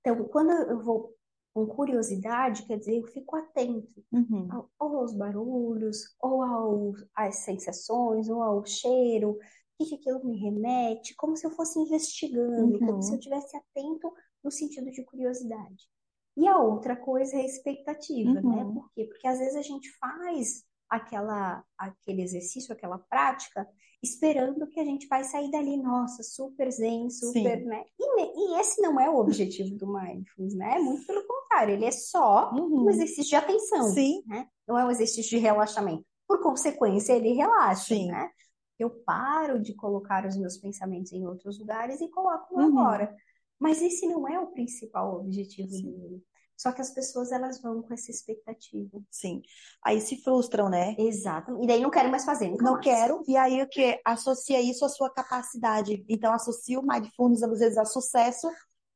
Então, 0.00 0.24
quando 0.28 0.52
eu 0.52 0.82
vou 0.82 1.14
com 1.54 1.66
curiosidade, 1.66 2.66
quer 2.66 2.78
dizer, 2.78 2.98
eu 2.98 3.06
fico 3.06 3.36
atento 3.36 4.04
uhum. 4.12 4.48
ao, 4.50 4.70
ou 4.76 4.98
aos 4.98 5.14
barulhos, 5.14 6.16
ou 6.20 6.42
ao, 6.42 6.92
às 7.14 7.36
sensações, 7.44 8.28
ou 8.28 8.42
ao 8.42 8.66
cheiro, 8.66 9.30
o 9.30 9.38
que, 9.78 9.90
que 9.90 9.94
aquilo 9.94 10.24
me 10.24 10.36
remete, 10.36 11.14
como 11.14 11.36
se 11.36 11.46
eu 11.46 11.52
fosse 11.52 11.78
investigando, 11.78 12.78
uhum. 12.78 12.86
como 12.86 13.02
se 13.02 13.12
eu 13.12 13.18
estivesse 13.18 13.56
atento 13.56 14.12
no 14.42 14.50
sentido 14.50 14.90
de 14.90 15.04
curiosidade. 15.04 15.88
E 16.36 16.48
a 16.48 16.58
outra 16.58 16.96
coisa 16.96 17.36
é 17.36 17.42
a 17.42 17.46
expectativa, 17.46 18.32
né? 18.32 18.40
uhum. 18.42 18.56
né? 18.56 18.74
Por 18.74 18.92
quê? 18.92 19.04
Porque 19.04 19.28
às 19.28 19.38
vezes 19.38 19.54
a 19.54 19.62
gente 19.62 19.88
faz 19.98 20.64
aquela, 20.88 21.64
aquele 21.78 22.22
exercício, 22.22 22.72
aquela 22.72 22.98
prática, 22.98 23.68
esperando 24.04 24.66
que 24.66 24.78
a 24.78 24.84
gente 24.84 25.08
vai 25.08 25.24
sair 25.24 25.50
dali, 25.50 25.76
nossa, 25.76 26.22
super 26.22 26.70
zen, 26.70 27.08
super, 27.10 27.58
Sim. 27.58 27.64
né? 27.64 27.84
E, 27.98 28.56
e, 28.56 28.60
esse 28.60 28.80
não 28.80 29.00
é 29.00 29.08
o 29.08 29.16
objetivo 29.16 29.76
do 29.76 29.92
mindfulness, 29.92 30.54
né? 30.54 30.78
Muito 30.78 31.06
pelo 31.06 31.26
contrário, 31.26 31.74
ele 31.74 31.86
é 31.86 31.90
só 31.90 32.52
uhum. 32.52 32.84
um 32.84 32.90
exercício 32.90 33.30
de 33.30 33.36
atenção, 33.36 33.84
Sim. 33.84 34.22
né? 34.26 34.46
Não 34.68 34.78
é 34.78 34.84
um 34.84 34.90
exercício 34.90 35.30
de 35.30 35.38
relaxamento. 35.38 36.04
Por 36.28 36.42
consequência, 36.42 37.14
ele 37.14 37.32
relaxa, 37.32 37.94
Sim. 37.94 38.08
né? 38.08 38.30
Eu 38.78 38.90
paro 38.90 39.60
de 39.60 39.74
colocar 39.74 40.26
os 40.26 40.36
meus 40.36 40.58
pensamentos 40.58 41.12
em 41.12 41.26
outros 41.26 41.58
lugares 41.58 42.00
e 42.00 42.08
coloco 42.08 42.54
uhum. 42.54 42.78
agora. 42.78 43.14
Mas 43.58 43.80
esse 43.80 44.06
não 44.06 44.28
é 44.28 44.38
o 44.38 44.48
principal 44.48 45.20
objetivo 45.20 45.70
Sim. 45.70 45.92
dele. 45.92 46.22
Só 46.56 46.72
que 46.72 46.80
as 46.80 46.90
pessoas 46.90 47.32
elas 47.32 47.60
vão 47.60 47.82
com 47.82 47.92
essa 47.92 48.10
expectativa. 48.10 49.00
Sim. 49.10 49.42
Aí 49.84 50.00
se 50.00 50.22
frustram, 50.22 50.68
né? 50.68 50.94
Exato. 50.98 51.58
E 51.62 51.66
daí 51.66 51.80
não 51.80 51.90
quero 51.90 52.10
mais 52.10 52.24
fazer. 52.24 52.50
Não 52.60 52.74
mais. 52.74 52.84
quero. 52.84 53.22
E 53.26 53.36
aí 53.36 53.62
o 53.62 53.68
que? 53.68 54.00
Associa 54.04 54.60
isso 54.60 54.84
à 54.84 54.88
sua 54.88 55.10
capacidade. 55.10 56.04
Então 56.08 56.32
associa 56.32 56.78
o 56.78 56.86
mindfulness 56.86 57.42
às 57.42 57.58
vezes 57.58 57.78
a 57.78 57.84
sucesso 57.84 58.48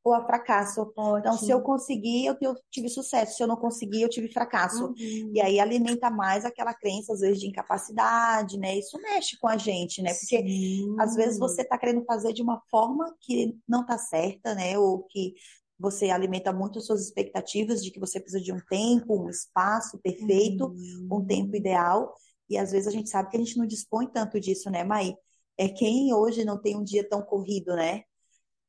ou 0.08 0.14
a 0.14 0.24
fracasso. 0.24 0.80
Ótimo. 0.96 1.18
Então, 1.18 1.36
se 1.36 1.50
eu 1.50 1.60
conseguir, 1.60 2.26
eu, 2.26 2.36
eu, 2.40 2.54
tive 2.70 2.88
sucesso. 2.88 3.36
Se 3.36 3.42
eu 3.42 3.46
não 3.46 3.56
conseguir, 3.56 4.02
eu 4.02 4.08
tive 4.08 4.32
fracasso. 4.32 4.86
Uhum. 4.86 5.32
E 5.34 5.40
aí 5.40 5.60
alimenta 5.60 6.10
mais 6.10 6.44
aquela 6.44 6.74
crença, 6.74 7.12
às 7.12 7.20
vezes, 7.20 7.40
de 7.40 7.48
incapacidade, 7.48 8.58
né? 8.58 8.76
Isso 8.78 8.98
mexe 9.00 9.38
com 9.38 9.48
a 9.48 9.56
gente, 9.56 10.02
né? 10.02 10.14
Porque 10.14 10.42
Sim. 10.42 10.96
às 10.98 11.14
vezes 11.14 11.38
você 11.38 11.62
está 11.62 11.76
querendo 11.76 12.04
fazer 12.04 12.32
de 12.32 12.42
uma 12.42 12.60
forma 12.70 13.14
que 13.20 13.54
não 13.68 13.82
está 13.82 13.98
certa, 13.98 14.54
né? 14.54 14.78
Ou 14.78 15.02
que 15.04 15.34
você 15.78 16.10
alimenta 16.10 16.52
muito 16.52 16.80
suas 16.80 17.02
expectativas 17.02 17.82
de 17.82 17.90
que 17.90 18.00
você 18.00 18.18
precisa 18.18 18.42
de 18.42 18.52
um 18.52 18.60
tempo, 18.68 19.22
um 19.22 19.30
espaço 19.30 19.98
perfeito, 19.98 20.66
uhum. 20.66 21.08
um 21.10 21.24
tempo 21.24 21.54
ideal. 21.54 22.14
E 22.50 22.58
às 22.58 22.72
vezes 22.72 22.88
a 22.88 22.90
gente 22.90 23.08
sabe 23.08 23.30
que 23.30 23.36
a 23.36 23.40
gente 23.40 23.56
não 23.56 23.66
dispõe 23.66 24.06
tanto 24.08 24.40
disso, 24.40 24.70
né, 24.70 24.82
Maí? 24.82 25.14
É 25.56 25.68
quem 25.68 26.12
hoje 26.12 26.44
não 26.44 26.60
tem 26.60 26.76
um 26.76 26.84
dia 26.84 27.08
tão 27.08 27.22
corrido, 27.22 27.74
né? 27.76 28.02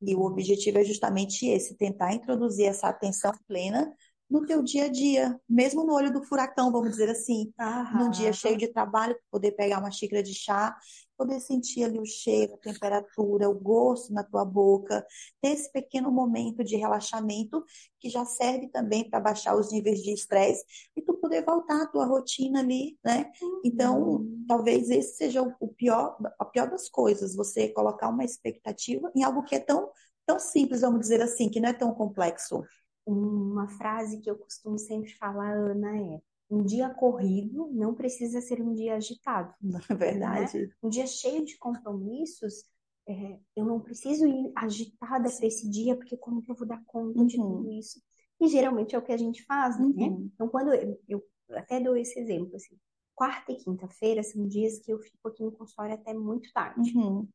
E 0.02 0.14
o 0.14 0.22
objetivo 0.22 0.78
é 0.78 0.84
justamente 0.84 1.46
esse, 1.46 1.76
tentar 1.76 2.14
introduzir 2.14 2.66
essa 2.66 2.88
atenção 2.88 3.32
plena 3.46 3.92
no 4.30 4.46
teu 4.46 4.62
dia 4.62 4.84
a 4.84 4.88
dia, 4.88 5.38
mesmo 5.48 5.84
no 5.84 5.92
olho 5.92 6.12
do 6.12 6.22
furacão, 6.22 6.70
vamos 6.70 6.90
dizer 6.90 7.10
assim, 7.10 7.52
Aham. 7.58 7.98
num 7.98 8.10
dia 8.10 8.32
cheio 8.32 8.56
de 8.56 8.68
trabalho, 8.68 9.16
poder 9.28 9.52
pegar 9.52 9.80
uma 9.80 9.90
xícara 9.90 10.22
de 10.22 10.32
chá, 10.32 10.76
poder 11.20 11.38
sentir 11.38 11.84
ali 11.84 12.00
o 12.00 12.06
cheiro, 12.06 12.54
a 12.54 12.56
temperatura, 12.56 13.50
o 13.50 13.54
gosto 13.54 14.10
na 14.10 14.24
tua 14.24 14.42
boca, 14.42 15.06
ter 15.42 15.48
esse 15.48 15.70
pequeno 15.70 16.10
momento 16.10 16.64
de 16.64 16.76
relaxamento 16.76 17.62
que 18.00 18.08
já 18.08 18.24
serve 18.24 18.68
também 18.68 19.08
para 19.10 19.20
baixar 19.20 19.54
os 19.54 19.70
níveis 19.70 20.02
de 20.02 20.14
estresse 20.14 20.64
e 20.96 21.02
tu 21.02 21.12
poder 21.18 21.44
voltar 21.44 21.82
à 21.82 21.86
tua 21.86 22.06
rotina 22.06 22.60
ali, 22.60 22.98
né? 23.04 23.30
Então, 23.62 24.02
uhum. 24.02 24.44
talvez 24.48 24.88
esse 24.88 25.18
seja 25.18 25.42
o 25.42 25.68
pior, 25.68 26.16
a 26.38 26.44
pior 26.46 26.70
das 26.70 26.88
coisas, 26.88 27.36
você 27.36 27.68
colocar 27.68 28.08
uma 28.08 28.24
expectativa 28.24 29.12
em 29.14 29.22
algo 29.22 29.42
que 29.42 29.54
é 29.54 29.60
tão 29.60 29.90
tão 30.26 30.38
simples, 30.38 30.80
vamos 30.80 31.00
dizer 31.00 31.20
assim, 31.20 31.50
que 31.50 31.60
não 31.60 31.68
é 31.68 31.72
tão 31.72 31.92
complexo. 31.92 32.62
Uma 33.04 33.68
frase 33.68 34.20
que 34.20 34.30
eu 34.30 34.38
costumo 34.38 34.78
sempre 34.78 35.12
falar, 35.16 35.52
Ana, 35.52 35.98
é: 35.98 36.20
um 36.50 36.64
dia 36.64 36.90
corrido 36.90 37.70
não 37.72 37.94
precisa 37.94 38.40
ser 38.40 38.60
um 38.60 38.74
dia 38.74 38.96
agitado. 38.96 39.54
É 39.88 39.94
verdade. 39.94 40.58
Né? 40.58 40.68
Um 40.82 40.88
dia 40.88 41.06
cheio 41.06 41.44
de 41.44 41.56
compromissos, 41.56 42.64
é, 43.08 43.38
eu 43.56 43.64
não 43.64 43.80
preciso 43.80 44.26
ir 44.26 44.52
agitada 44.56 45.30
para 45.30 45.46
esse 45.46 45.68
dia, 45.70 45.96
porque 45.96 46.16
como 46.16 46.42
que 46.42 46.50
eu 46.50 46.56
vou 46.56 46.66
dar 46.66 46.82
conta 46.84 47.18
uhum. 47.20 47.26
de 47.26 47.36
tudo 47.36 47.70
isso? 47.70 48.00
E 48.40 48.48
geralmente 48.48 48.94
é 48.94 48.98
o 48.98 49.02
que 49.02 49.12
a 49.12 49.16
gente 49.16 49.44
faz, 49.44 49.78
né? 49.78 49.86
Uhum. 49.86 50.30
Então, 50.34 50.48
quando 50.48 50.72
eu, 50.72 51.00
eu, 51.08 51.24
até 51.50 51.78
dou 51.80 51.96
esse 51.96 52.18
exemplo, 52.18 52.56
assim, 52.56 52.76
quarta 53.14 53.52
e 53.52 53.56
quinta-feira 53.56 54.22
são 54.22 54.46
dias 54.46 54.78
que 54.78 54.92
eu 54.92 54.98
fico 54.98 55.28
aqui 55.28 55.42
no 55.42 55.52
consultório 55.52 55.94
até 55.94 56.14
muito 56.14 56.50
tarde. 56.52 56.96
Uhum. 56.96 57.28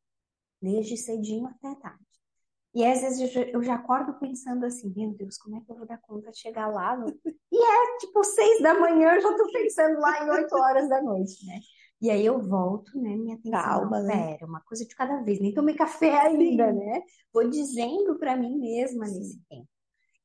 Desde 0.62 0.98
cedinho 0.98 1.46
até 1.46 1.76
tarde. 1.76 2.15
E 2.75 2.86
às 2.86 3.00
vezes 3.00 3.34
eu 3.53 3.63
já 3.63 3.75
acordo 3.75 4.20
pensando 4.20 4.65
assim, 4.65 4.94
meu 4.94 5.13
Deus, 5.13 5.38
como 5.38 5.55
é 5.55 5.62
que 5.62 5.72
eu 5.72 5.77
vou 5.77 5.88
dar 5.88 5.98
conta 5.98 6.29
de 6.29 6.38
chegar 6.38 6.67
lá? 6.67 6.98
No... 6.98 7.08
E 7.25 7.58
é 7.58 7.98
tipo 8.00 8.22
seis 8.22 8.62
da 8.62 8.77
manhã, 8.77 9.13
eu 9.15 9.22
já 9.22 9.34
tô 9.34 9.50
pensando 9.50 9.98
lá 9.98 10.25
em 10.25 10.29
oito 10.29 10.53
horas 10.55 10.89
da 10.89 11.01
noite, 11.01 11.46
né? 11.46 11.60
E 12.01 12.12
aí 12.12 12.25
eu 12.25 12.38
volto, 12.38 13.00
né? 13.00 13.15
Minha 13.15 13.36
atenção, 13.36 13.62
Calma, 13.62 14.01
né? 14.01 14.34
pera, 14.34 14.46
uma 14.46 14.60
coisa 14.60 14.86
de 14.86 14.94
cada 14.94 15.22
vez, 15.22 15.39
nem 15.39 15.53
tomei 15.53 15.74
café 15.74 16.20
ainda, 16.27 16.70
Sim. 16.70 16.79
né? 16.79 17.01
Vou 17.34 17.50
dizendo 17.50 18.20
para 18.20 18.36
mim 18.36 18.60
mesma 18.60 19.05
Sim. 19.05 19.20
nesse 19.20 19.41
tempo. 19.50 19.70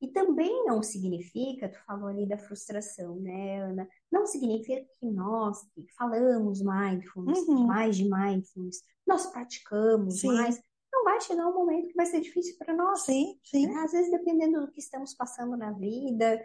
E 0.01 0.07
também 0.07 0.65
não 0.65 0.81
significa, 0.81 1.69
tu 1.69 1.77
falou 1.85 2.09
ali 2.09 2.27
da 2.27 2.37
frustração, 2.37 3.15
né, 3.17 3.61
Ana? 3.61 3.87
Não 4.11 4.25
significa 4.25 4.83
que 4.99 5.05
nós 5.09 5.61
que 5.75 5.85
falamos 5.95 6.61
mindfulness, 6.61 7.47
uhum. 7.47 7.67
mais 7.67 7.95
de 7.95 8.09
mindfulness, 8.09 8.81
nós 9.07 9.27
praticamos 9.27 10.19
Sim. 10.19 10.33
mais, 10.33 10.61
vai 11.03 11.19
chegar 11.21 11.47
um 11.47 11.53
momento 11.53 11.87
que 11.87 11.95
vai 11.95 12.05
ser 12.05 12.21
difícil 12.21 12.55
para 12.57 12.73
nós. 12.73 13.03
Sim, 13.03 13.39
sim. 13.43 13.67
Né? 13.67 13.75
Às 13.81 13.91
vezes, 13.91 14.11
dependendo 14.11 14.61
do 14.61 14.71
que 14.71 14.79
estamos 14.79 15.13
passando 15.13 15.57
na 15.57 15.71
vida, 15.71 16.41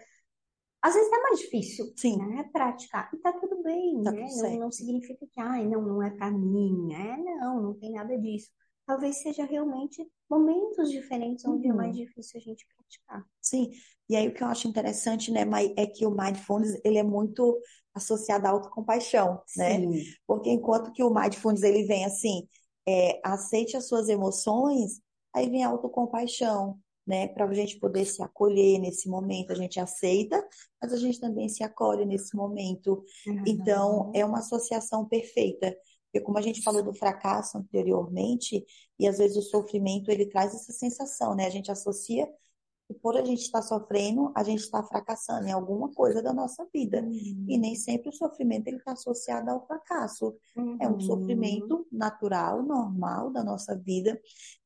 às 0.82 0.94
vezes 0.94 1.12
é 1.12 1.22
mais 1.22 1.40
difícil 1.40 1.92
sim. 1.96 2.16
Né? 2.16 2.48
praticar. 2.52 3.10
E 3.12 3.16
tá 3.18 3.32
tudo 3.32 3.62
bem, 3.62 4.02
tá 4.02 4.12
né? 4.12 4.26
Tudo 4.28 4.42
não, 4.42 4.58
não, 4.58 4.70
significa 4.70 5.26
que, 5.26 5.40
ai, 5.40 5.66
não, 5.66 5.82
não 5.82 6.02
é 6.02 6.10
para 6.10 6.30
mim, 6.30 6.86
né? 6.88 7.16
Não, 7.40 7.60
não 7.60 7.74
tem 7.74 7.92
nada 7.92 8.16
disso. 8.18 8.50
talvez 8.86 9.20
seja 9.20 9.44
realmente 9.44 10.06
momentos 10.30 10.90
diferentes 10.90 11.44
onde 11.44 11.68
é 11.68 11.72
mais 11.72 11.96
uhum. 11.96 12.04
difícil 12.04 12.40
a 12.40 12.42
gente 12.42 12.66
praticar. 12.74 13.24
Sim, 13.40 13.70
e 14.08 14.14
aí 14.14 14.28
o 14.28 14.34
que 14.34 14.42
eu 14.42 14.46
acho 14.46 14.68
interessante, 14.68 15.32
né, 15.32 15.42
é 15.76 15.86
que 15.86 16.06
o 16.06 16.10
mindfulness, 16.10 16.80
ele 16.84 16.98
é 16.98 17.02
muito 17.02 17.60
associado 17.92 18.46
à 18.46 18.50
autocompaixão, 18.50 19.40
né? 19.56 19.80
Porque 20.26 20.50
enquanto 20.50 20.92
que 20.92 21.02
o 21.02 21.12
mindfulness, 21.12 21.62
ele 21.62 21.84
vem 21.84 22.04
assim, 22.04 22.46
é, 22.88 23.20
aceite 23.24 23.76
as 23.76 23.88
suas 23.88 24.08
emoções, 24.08 25.00
aí 25.34 25.50
vem 25.50 25.64
a 25.64 25.68
autocompaixão, 25.68 26.78
né? 27.06 27.28
Para 27.28 27.44
a 27.44 27.54
gente 27.54 27.78
poder 27.78 28.04
se 28.04 28.22
acolher 28.22 28.78
nesse 28.78 29.08
momento, 29.08 29.52
a 29.52 29.56
gente 29.56 29.78
aceita, 29.78 30.46
mas 30.80 30.92
a 30.92 30.96
gente 30.96 31.20
também 31.20 31.48
se 31.48 31.62
acolhe 31.62 32.04
nesse 32.04 32.34
momento. 32.36 33.04
Uhum. 33.26 33.44
Então, 33.46 34.12
é 34.14 34.24
uma 34.24 34.38
associação 34.38 35.06
perfeita. 35.06 35.76
Porque 36.04 36.24
como 36.24 36.38
a 36.38 36.42
gente 36.42 36.62
falou 36.62 36.82
do 36.82 36.94
fracasso 36.94 37.58
anteriormente, 37.58 38.64
e 38.98 39.06
às 39.06 39.18
vezes 39.18 39.36
o 39.36 39.42
sofrimento 39.42 40.10
ele 40.10 40.26
traz 40.26 40.54
essa 40.54 40.72
sensação, 40.72 41.34
né? 41.34 41.46
A 41.46 41.50
gente 41.50 41.70
associa 41.70 42.28
que 42.86 42.94
por 42.94 43.16
a 43.16 43.24
gente 43.24 43.42
estar 43.42 43.62
sofrendo, 43.62 44.32
a 44.34 44.44
gente 44.44 44.60
está 44.60 44.82
fracassando 44.82 45.46
em 45.48 45.52
alguma 45.52 45.90
coisa 45.92 46.22
da 46.22 46.32
nossa 46.32 46.66
vida. 46.72 47.02
Uhum. 47.02 47.46
E 47.48 47.58
nem 47.58 47.74
sempre 47.74 48.08
o 48.08 48.12
sofrimento 48.12 48.68
ele 48.68 48.76
está 48.76 48.92
associado 48.92 49.50
ao 49.50 49.66
fracasso. 49.66 50.36
Uhum. 50.56 50.78
É 50.80 50.88
um 50.88 51.00
sofrimento 51.00 51.86
natural, 51.90 52.62
normal 52.62 53.30
da 53.32 53.42
nossa 53.42 53.76
vida. 53.76 54.18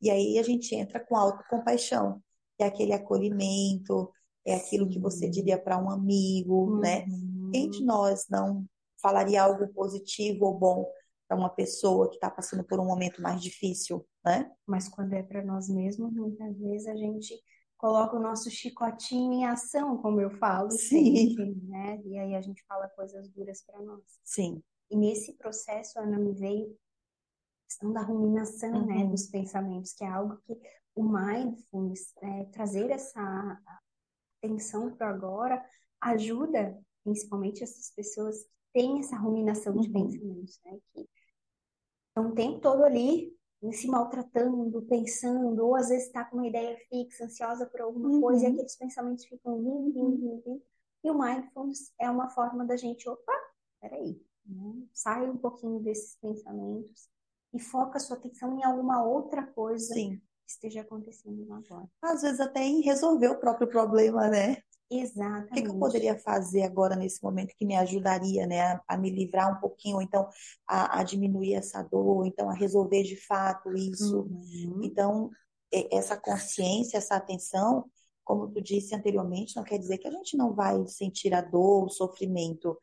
E 0.02 0.10
aí 0.10 0.38
a 0.38 0.42
gente 0.42 0.74
entra 0.74 1.00
com 1.00 1.16
autocompaixão, 1.16 2.22
que 2.56 2.62
é 2.62 2.66
aquele 2.66 2.92
acolhimento, 2.92 4.10
é 4.44 4.54
aquilo 4.54 4.88
que 4.88 4.98
você 4.98 5.28
diria 5.28 5.58
para 5.58 5.82
um 5.82 5.90
amigo, 5.90 6.78
né? 6.78 7.04
uhum. 7.04 7.46
né? 7.46 7.50
Quem 7.52 7.70
de 7.70 7.82
nós 7.84 8.26
não 8.28 8.66
falaria 9.00 9.42
algo 9.42 9.66
positivo 9.68 10.44
ou 10.44 10.58
bom 10.58 10.86
para 11.26 11.38
uma 11.38 11.48
pessoa 11.48 12.08
que 12.08 12.16
está 12.16 12.30
passando 12.30 12.64
por 12.64 12.78
um 12.80 12.84
momento 12.84 13.22
mais 13.22 13.40
difícil, 13.40 14.04
né? 14.22 14.50
Mas 14.66 14.88
quando 14.88 15.14
é 15.14 15.22
para 15.22 15.42
nós 15.42 15.68
mesmos, 15.70 16.12
muitas 16.12 16.58
vezes 16.58 16.86
a 16.86 16.94
gente 16.94 17.40
coloca 17.80 18.14
o 18.14 18.20
nosso 18.20 18.50
chicotinho 18.50 19.32
em 19.32 19.46
ação, 19.46 19.96
como 19.96 20.20
eu 20.20 20.30
falo, 20.32 20.70
Sim. 20.70 21.16
sempre, 21.16 21.54
né? 21.62 21.98
E 22.04 22.18
aí 22.18 22.34
a 22.34 22.40
gente 22.42 22.62
fala 22.66 22.86
coisas 22.90 23.26
duras 23.30 23.62
para 23.62 23.80
nós. 23.80 24.02
Sim. 24.22 24.62
E 24.90 24.96
nesse 24.96 25.32
processo, 25.38 25.98
Ana, 25.98 26.18
me 26.18 26.34
veio 26.34 26.66
a 26.66 27.66
questão 27.66 27.90
da 27.90 28.02
ruminação, 28.02 28.86
né, 28.86 28.96
uhum. 28.96 29.04
né, 29.04 29.06
dos 29.06 29.28
pensamentos, 29.28 29.94
que 29.94 30.04
é 30.04 30.08
algo 30.08 30.36
que 30.44 30.60
o 30.94 31.02
mindfulness, 31.02 32.12
é, 32.20 32.44
trazer 32.52 32.90
essa 32.90 33.58
atenção 34.36 34.94
para 34.94 35.08
agora, 35.08 35.64
ajuda 36.02 36.78
principalmente 37.02 37.62
essas 37.62 37.90
pessoas 37.94 38.42
que 38.42 38.50
têm 38.74 38.98
essa 38.98 39.16
ruminação 39.16 39.72
de 39.72 39.88
uhum. 39.88 40.04
pensamentos, 40.10 40.60
né, 40.66 40.78
que 40.92 41.08
então, 42.10 42.32
o 42.32 42.34
tempo 42.34 42.60
todo 42.60 42.84
ali, 42.84 43.32
se 43.72 43.86
maltratando, 43.86 44.82
pensando, 44.82 45.66
ou 45.66 45.76
às 45.76 45.88
vezes 45.88 46.06
está 46.06 46.24
com 46.24 46.38
uma 46.38 46.48
ideia 46.48 46.78
fixa, 46.88 47.24
ansiosa 47.24 47.66
por 47.66 47.80
alguma 47.82 48.08
uhum. 48.08 48.20
coisa, 48.20 48.44
e 48.44 48.46
aqueles 48.46 48.76
pensamentos 48.76 49.26
ficam 49.26 49.58
vindo, 49.58 49.92
vindo, 49.92 50.16
vindo, 50.16 50.42
vindo. 50.42 50.62
E 51.04 51.10
o 51.10 51.18
mindfulness 51.18 51.92
é 51.98 52.10
uma 52.10 52.28
forma 52.30 52.64
da 52.64 52.76
gente, 52.76 53.08
opa, 53.08 53.32
peraí, 53.80 54.20
né? 54.46 54.86
sai 54.92 55.28
um 55.28 55.36
pouquinho 55.36 55.80
desses 55.80 56.16
pensamentos 56.16 57.08
e 57.52 57.58
foca 57.58 57.98
a 57.98 58.00
sua 58.00 58.16
atenção 58.16 58.58
em 58.58 58.64
alguma 58.64 59.02
outra 59.04 59.46
coisa 59.46 59.94
Sim. 59.94 60.16
que 60.16 60.22
esteja 60.46 60.80
acontecendo 60.82 61.52
agora. 61.52 61.88
Às 62.02 62.22
vezes 62.22 62.40
até 62.40 62.60
em 62.60 62.80
resolver 62.80 63.28
o 63.28 63.40
próprio 63.40 63.68
problema, 63.68 64.28
né? 64.28 64.59
Exatamente. 64.90 65.50
O 65.50 65.54
que, 65.54 65.62
que, 65.62 65.68
eu 65.68 65.78
poderia 65.78 66.18
fazer 66.18 66.62
agora 66.62 66.96
nesse 66.96 67.22
momento 67.22 67.54
que 67.56 67.64
me 67.64 67.76
ajudaria, 67.76 68.46
né, 68.46 68.60
a, 68.60 68.82
a 68.88 68.96
me 68.96 69.08
livrar 69.10 69.56
um 69.56 69.60
pouquinho, 69.60 69.96
ou 69.96 70.02
então 70.02 70.28
a, 70.66 70.98
a, 70.98 71.02
diminuir 71.04 71.54
essa 71.54 71.82
dor, 71.82 72.26
então 72.26 72.50
a 72.50 72.54
resolver 72.54 73.04
de 73.04 73.16
fato 73.16 73.72
isso. 73.72 74.22
Uhum. 74.22 74.80
Então, 74.82 75.30
essa 75.92 76.16
consciência, 76.16 76.98
essa 76.98 77.14
atenção, 77.14 77.84
como 78.24 78.48
tu 78.48 78.60
disse 78.60 78.94
anteriormente, 78.94 79.56
não 79.56 79.62
quer 79.62 79.78
dizer 79.78 79.98
que 79.98 80.08
a 80.08 80.10
gente 80.10 80.36
não 80.36 80.54
vai 80.54 80.84
sentir 80.88 81.32
a 81.34 81.40
dor, 81.40 81.84
o 81.84 81.88
sofrimento, 81.88 82.76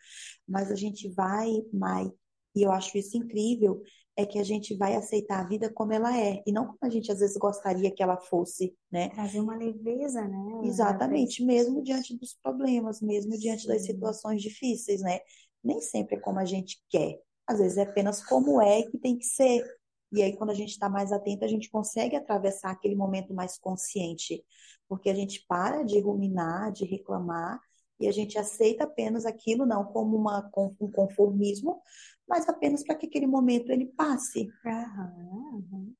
mas 0.47 0.71
a 0.71 0.75
gente 0.75 1.09
vai, 1.09 1.49
mais, 1.73 2.09
e 2.55 2.63
eu 2.63 2.71
acho 2.71 2.97
isso 2.97 3.17
incrível, 3.17 3.81
é 4.17 4.25
que 4.25 4.39
a 4.39 4.43
gente 4.43 4.75
vai 4.75 4.95
aceitar 4.95 5.39
a 5.39 5.47
vida 5.47 5.71
como 5.71 5.93
ela 5.93 6.17
é, 6.19 6.41
e 6.45 6.51
não 6.51 6.65
como 6.65 6.79
a 6.81 6.89
gente 6.89 7.11
às 7.11 7.19
vezes 7.19 7.37
gostaria 7.37 7.91
que 7.91 8.01
ela 8.01 8.17
fosse, 8.17 8.75
né? 8.91 9.09
Trazer 9.09 9.39
uma 9.39 9.55
leveza, 9.55 10.27
né? 10.27 10.61
Exatamente, 10.63 11.45
mesmo 11.45 11.83
diante 11.83 12.17
dos 12.17 12.33
problemas, 12.41 12.99
mesmo 12.99 13.33
Sim. 13.33 13.39
diante 13.39 13.67
das 13.67 13.85
situações 13.85 14.41
difíceis, 14.41 15.01
né? 15.01 15.19
Nem 15.63 15.79
sempre 15.81 16.15
é 16.15 16.19
como 16.19 16.39
a 16.39 16.45
gente 16.45 16.83
quer, 16.89 17.19
às 17.45 17.59
vezes 17.59 17.77
é 17.77 17.83
apenas 17.83 18.25
como 18.25 18.59
é 18.59 18.81
que 18.83 18.97
tem 18.97 19.17
que 19.17 19.25
ser. 19.25 19.63
E 20.11 20.23
aí, 20.23 20.35
quando 20.35 20.49
a 20.49 20.55
gente 20.55 20.71
está 20.71 20.89
mais 20.89 21.11
atento, 21.11 21.45
a 21.45 21.47
gente 21.47 21.69
consegue 21.69 22.15
atravessar 22.15 22.71
aquele 22.71 22.95
momento 22.95 23.33
mais 23.33 23.59
consciente, 23.59 24.43
porque 24.89 25.09
a 25.09 25.13
gente 25.13 25.45
para 25.47 25.83
de 25.83 25.99
ruminar, 25.99 26.71
de 26.71 26.85
reclamar, 26.85 27.59
e 27.99 28.07
a 28.07 28.11
gente 28.11 28.37
aceita 28.37 28.83
apenas 28.83 29.25
aquilo, 29.25 29.65
não 29.65 29.85
como 29.85 30.15
uma, 30.15 30.49
um 30.79 30.91
conformismo, 30.91 31.81
mas 32.27 32.47
apenas 32.47 32.83
para 32.83 32.95
que 32.95 33.07
aquele 33.07 33.27
momento 33.27 33.71
ele 33.71 33.87
passe. 33.87 34.49
Aham, 34.65 35.93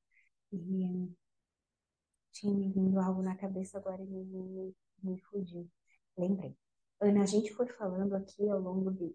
E 0.52 1.10
tinha 2.32 2.54
me 2.54 2.70
vindo 2.70 2.98
algo 3.00 3.22
na 3.22 3.36
cabeça 3.36 3.78
agora 3.78 4.02
e 4.02 4.06
me, 4.06 4.24
me, 4.24 4.76
me 5.02 5.20
fugiu. 5.22 5.68
Lembrei. 6.16 6.56
Ana, 7.00 7.22
a 7.22 7.26
gente 7.26 7.52
foi 7.54 7.66
falando 7.66 8.14
aqui 8.14 8.48
ao 8.48 8.60
longo 8.60 8.90
de, 8.92 9.14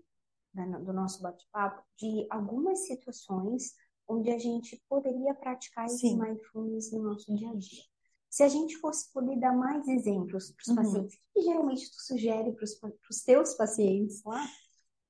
da, 0.53 0.65
do 0.79 0.93
nosso 0.93 1.21
bate-papo 1.21 1.83
de 1.97 2.27
algumas 2.29 2.85
situações 2.87 3.73
onde 4.07 4.29
a 4.29 4.37
gente 4.37 4.81
poderia 4.89 5.33
praticar 5.33 5.85
esse 5.85 6.15
mindfulness 6.15 6.91
no 6.91 7.03
nosso 7.03 7.33
dia 7.35 7.49
a 7.49 7.55
dia. 7.55 7.83
Se 8.33 8.41
a 8.41 8.47
gente 8.47 8.77
fosse 8.77 9.13
poder 9.13 9.39
dar 9.39 9.55
mais 9.55 9.87
exemplos 9.87 10.49
para 10.49 10.61
os 10.63 10.67
uhum. 10.67 10.75
pacientes, 10.75 11.19
que 11.31 11.41
geralmente 11.43 11.91
tu 11.91 12.01
sugere 12.01 12.51
para 12.51 12.63
os 12.63 13.21
teus 13.23 13.53
pacientes 13.53 14.23
lá, 14.23 14.43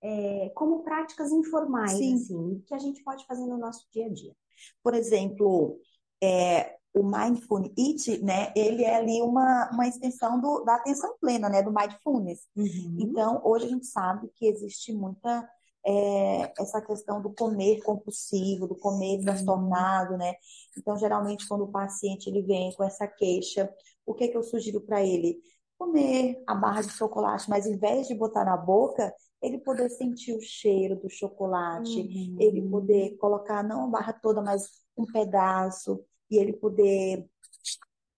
é, 0.01 0.51
como 0.53 0.83
práticas 0.83 1.31
informais, 1.31 1.93
Sim. 1.93 2.15
assim, 2.15 2.63
que 2.67 2.73
a 2.73 2.77
gente 2.77 3.01
pode 3.01 3.25
fazer 3.25 3.45
no 3.45 3.57
nosso 3.57 3.87
dia 3.93 4.07
a 4.07 4.09
dia. 4.09 4.35
Por 4.83 4.93
exemplo, 4.93 5.79
é, 6.21 6.75
o 6.93 7.01
Mindfulness 7.01 7.71
Eat, 7.77 8.21
né, 8.21 8.51
ele 8.57 8.83
é 8.83 8.97
ali 8.97 9.21
uma, 9.21 9.69
uma 9.71 9.87
extensão 9.87 10.41
do, 10.41 10.65
da 10.65 10.75
atenção 10.75 11.15
plena, 11.17 11.47
né, 11.47 11.63
do 11.63 11.71
Mindfulness. 11.71 12.41
Uhum. 12.57 12.97
Então, 12.99 13.41
hoje 13.45 13.67
a 13.67 13.69
gente 13.69 13.85
sabe 13.85 14.29
que 14.35 14.47
existe 14.47 14.91
muita 14.91 15.49
é, 15.85 16.53
essa 16.61 16.81
questão 16.81 17.21
do 17.21 17.33
comer 17.33 17.81
compulsivo, 17.83 18.67
do 18.67 18.75
comer 18.75 19.21
transtornado, 19.21 20.17
né? 20.17 20.33
Então, 20.77 20.97
geralmente, 20.97 21.47
quando 21.47 21.63
o 21.63 21.71
paciente 21.71 22.27
ele 22.27 22.41
vem 22.41 22.73
com 22.73 22.83
essa 22.83 23.07
queixa, 23.07 23.71
o 24.05 24.13
que, 24.13 24.27
que 24.27 24.37
eu 24.37 24.43
sugiro 24.43 24.81
para 24.81 25.03
ele? 25.03 25.39
Comer 25.77 26.41
a 26.47 26.55
barra 26.55 26.81
de 26.81 26.89
chocolate, 26.89 27.49
mas 27.49 27.65
em 27.65 27.77
vez 27.77 28.07
de 28.07 28.15
botar 28.15 28.45
na 28.45 28.55
boca, 28.55 29.13
ele 29.41 29.57
poder 29.57 29.89
sentir 29.89 30.33
o 30.33 30.41
cheiro 30.41 30.95
do 30.95 31.09
chocolate, 31.09 31.99
uhum. 31.99 32.37
ele 32.39 32.61
poder 32.61 33.17
colocar 33.17 33.63
não 33.63 33.85
a 33.85 33.87
barra 33.87 34.13
toda, 34.13 34.41
mas 34.41 34.83
um 34.97 35.05
pedaço, 35.05 36.03
e 36.29 36.37
ele 36.37 36.53
poder 36.53 37.27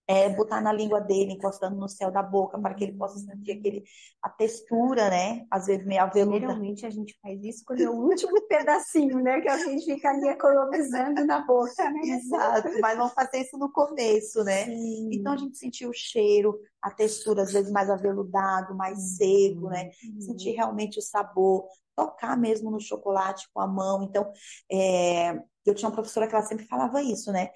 é, 0.08 0.28
botar 0.28 0.60
na 0.60 0.72
língua 0.72 1.00
dele, 1.00 1.32
encostando 1.32 1.76
no 1.76 1.88
céu 1.88 2.10
da 2.10 2.22
boca, 2.22 2.58
para 2.58 2.74
que 2.74 2.84
ele 2.84 2.92
possa 2.92 3.18
sentir 3.18 3.52
aquele, 3.52 3.84
a 4.22 4.28
textura, 4.28 5.10
né? 5.10 5.44
Às 5.50 5.66
vezes 5.66 5.84
meio 5.84 6.02
aveluda. 6.02 6.38
Geralmente 6.38 6.86
a 6.86 6.90
gente 6.90 7.18
faz 7.20 7.42
isso 7.42 7.64
quando 7.66 7.80
é 7.80 7.90
o 7.90 7.94
último 7.94 8.40
pedacinho, 8.46 9.18
né? 9.20 9.40
Que 9.40 9.48
a 9.48 9.58
gente 9.58 9.84
fica 9.84 10.10
ali 10.10 10.28
economizando 10.28 11.24
na 11.26 11.44
boca, 11.44 11.90
né? 11.90 12.00
Exato, 12.04 12.68
mas 12.80 12.96
vamos 12.96 13.14
fazer 13.14 13.38
isso 13.38 13.58
no 13.58 13.70
começo, 13.72 14.44
né? 14.44 14.66
Sim. 14.66 15.10
Então 15.12 15.32
a 15.32 15.36
gente 15.36 15.58
sentir 15.58 15.86
o 15.86 15.92
cheiro, 15.92 16.56
a 16.80 16.90
textura, 16.90 17.42
às 17.42 17.52
vezes 17.52 17.72
mais 17.72 17.90
aveludado, 17.90 18.76
mais 18.76 18.98
uhum. 18.98 19.04
seco, 19.04 19.68
né? 19.68 19.90
Uhum. 20.04 20.20
Sentir 20.20 20.52
realmente 20.52 21.00
o 21.00 21.02
sabor, 21.02 21.66
tocar 21.96 22.36
mesmo 22.36 22.70
no 22.70 22.78
chocolate 22.78 23.48
com 23.52 23.60
a 23.60 23.66
mão. 23.66 24.04
Então, 24.04 24.30
é, 24.70 25.36
eu 25.64 25.74
tinha 25.74 25.88
uma 25.88 25.94
professora 25.94 26.28
que 26.28 26.34
ela 26.34 26.44
sempre 26.44 26.66
falava 26.66 27.02
isso, 27.02 27.32
né? 27.32 27.50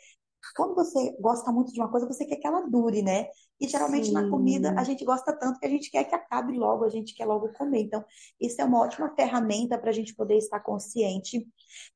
Quando 0.55 0.75
você 0.75 1.17
gosta 1.21 1.51
muito 1.53 1.73
de 1.73 1.81
uma 1.81 1.91
coisa, 1.91 2.07
você 2.07 2.25
quer 2.25 2.37
que 2.37 2.47
ela 2.47 2.63
dure, 2.63 3.03
né? 3.03 3.29
E 3.61 3.69
geralmente 3.69 4.07
Sim. 4.07 4.13
na 4.13 4.29
comida 4.29 4.75
a 4.77 4.85
gente 4.85 5.05
gosta 5.05 5.33
tanto 5.33 5.59
que 5.59 5.67
a 5.67 5.69
gente 5.69 5.91
quer 5.91 6.05
que 6.05 6.15
acabe 6.15 6.57
logo, 6.57 6.85
a 6.85 6.89
gente 6.89 7.15
quer 7.15 7.27
logo 7.27 7.53
comer. 7.53 7.83
Então, 7.83 8.05
isso 8.41 8.61
é 8.61 8.65
uma 8.65 8.81
ótima 8.81 9.15
ferramenta 9.15 9.79
para 9.79 9.91
a 9.91 9.93
gente 9.93 10.15
poder 10.15 10.37
estar 10.37 10.61
consciente. 10.61 11.47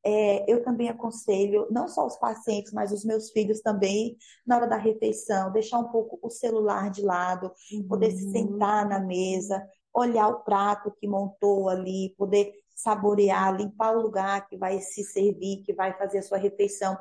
É, 0.04 0.50
eu 0.50 0.62
também 0.62 0.88
aconselho, 0.88 1.66
não 1.70 1.88
só 1.88 2.06
os 2.06 2.16
pacientes, 2.16 2.72
mas 2.72 2.92
os 2.92 3.04
meus 3.04 3.30
filhos 3.30 3.60
também, 3.60 4.16
na 4.46 4.56
hora 4.56 4.66
da 4.66 4.76
refeição, 4.76 5.52
deixar 5.52 5.78
um 5.78 5.88
pouco 5.90 6.18
o 6.22 6.30
celular 6.30 6.90
de 6.90 7.02
lado, 7.02 7.52
uhum. 7.72 7.88
poder 7.88 8.10
se 8.10 8.30
sentar 8.30 8.88
na 8.88 9.00
mesa, 9.00 9.66
olhar 9.94 10.28
o 10.28 10.40
prato 10.40 10.92
que 11.00 11.06
montou 11.06 11.68
ali, 11.68 12.14
poder 12.18 12.52
saborear, 12.74 13.56
limpar 13.56 13.96
o 13.96 14.02
lugar 14.02 14.46
que 14.46 14.56
vai 14.56 14.80
se 14.80 15.04
servir, 15.04 15.62
que 15.62 15.72
vai 15.72 15.96
fazer 15.96 16.18
a 16.18 16.22
sua 16.22 16.38
refeição. 16.38 16.96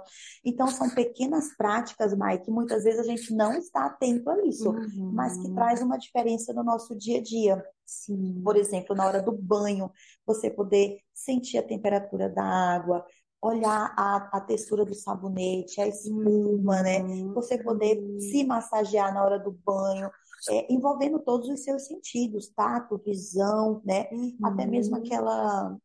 Então, 0.45 0.67
são 0.67 0.89
pequenas 0.89 1.55
práticas, 1.55 2.15
Mai, 2.15 2.37
que 2.37 2.51
muitas 2.51 2.83
vezes 2.83 2.99
a 2.99 3.03
gente 3.03 3.33
não 3.33 3.53
está 3.53 3.85
atento 3.85 4.29
a 4.29 4.45
isso, 4.45 4.69
uhum. 4.69 5.11
mas 5.13 5.37
que 5.37 5.51
traz 5.53 5.81
uma 5.81 5.97
diferença 5.97 6.53
no 6.53 6.63
nosso 6.63 6.95
dia 6.95 7.19
a 7.19 7.21
dia. 7.21 7.65
Sim. 7.85 8.41
Por 8.43 8.55
exemplo, 8.55 8.95
na 8.95 9.05
hora 9.05 9.21
do 9.21 9.31
banho, 9.31 9.91
você 10.25 10.49
poder 10.49 10.99
sentir 11.13 11.57
a 11.57 11.63
temperatura 11.63 12.29
da 12.29 12.43
água, 12.43 13.05
olhar 13.41 13.93
a, 13.97 14.29
a 14.31 14.41
textura 14.41 14.85
do 14.85 14.93
sabonete, 14.93 15.81
a 15.81 15.87
espuma, 15.87 16.81
né? 16.81 16.99
Uhum. 17.01 17.33
Você 17.33 17.57
poder 17.57 18.01
se 18.19 18.45
massagear 18.45 19.13
na 19.13 19.23
hora 19.23 19.37
do 19.37 19.51
banho, 19.51 20.09
é, 20.49 20.71
envolvendo 20.71 21.19
todos 21.19 21.49
os 21.49 21.63
seus 21.63 21.85
sentidos, 21.87 22.49
tato, 22.49 23.01
visão, 23.05 23.81
né? 23.85 24.07
Uhum. 24.11 24.37
Até 24.43 24.65
mesmo 24.65 24.95
aquela 24.95 25.77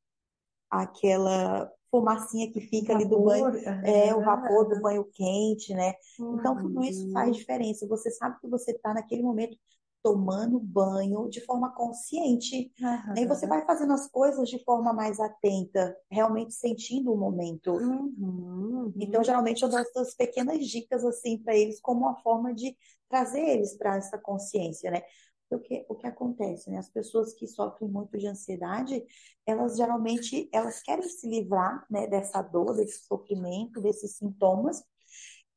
aquela 0.70 1.70
fumacinha 1.90 2.52
que 2.52 2.60
fica 2.60 2.94
ali 2.94 3.06
do 3.06 3.20
banho, 3.20 3.46
é, 3.84 4.14
o 4.14 4.22
vapor 4.22 4.68
do 4.68 4.80
banho 4.80 5.04
quente, 5.12 5.72
né? 5.72 5.94
Então, 6.18 6.56
tudo 6.56 6.84
isso 6.84 7.10
faz 7.12 7.34
diferença. 7.36 7.86
Você 7.88 8.10
sabe 8.10 8.38
que 8.40 8.48
você 8.48 8.72
está 8.72 8.92
naquele 8.92 9.22
momento 9.22 9.56
tomando 10.02 10.60
banho 10.60 11.28
de 11.28 11.40
forma 11.44 11.72
consciente. 11.74 12.72
Uhum. 12.80 13.14
E 13.16 13.26
você 13.26 13.46
vai 13.46 13.64
fazendo 13.64 13.92
as 13.92 14.08
coisas 14.08 14.48
de 14.48 14.62
forma 14.64 14.92
mais 14.92 15.18
atenta, 15.18 15.96
realmente 16.10 16.54
sentindo 16.54 17.12
o 17.12 17.16
momento. 17.16 17.72
Uhum. 17.72 18.92
Então, 18.96 19.22
geralmente, 19.22 19.62
eu 19.62 19.68
dou 19.68 19.78
essas 19.78 20.14
pequenas 20.14 20.66
dicas 20.66 21.04
assim 21.04 21.38
para 21.38 21.56
eles, 21.56 21.80
como 21.80 22.00
uma 22.00 22.16
forma 22.20 22.54
de 22.54 22.76
trazer 23.08 23.40
eles 23.40 23.76
para 23.76 23.96
essa 23.96 24.18
consciência, 24.18 24.90
né? 24.90 25.02
o 25.50 25.58
que, 25.58 25.86
o 25.88 25.94
que 25.94 26.06
acontece, 26.06 26.70
né? 26.70 26.78
As 26.78 26.90
pessoas 26.90 27.32
que 27.32 27.46
sofrem 27.46 27.90
muito 27.90 28.18
de 28.18 28.26
ansiedade, 28.26 29.02
elas 29.46 29.76
geralmente 29.76 30.48
elas 30.52 30.82
querem 30.82 31.08
se 31.08 31.26
livrar, 31.26 31.86
né, 31.90 32.06
dessa 32.06 32.42
dor, 32.42 32.74
desse 32.74 33.06
sofrimento, 33.06 33.80
desses 33.80 34.16
sintomas, 34.16 34.82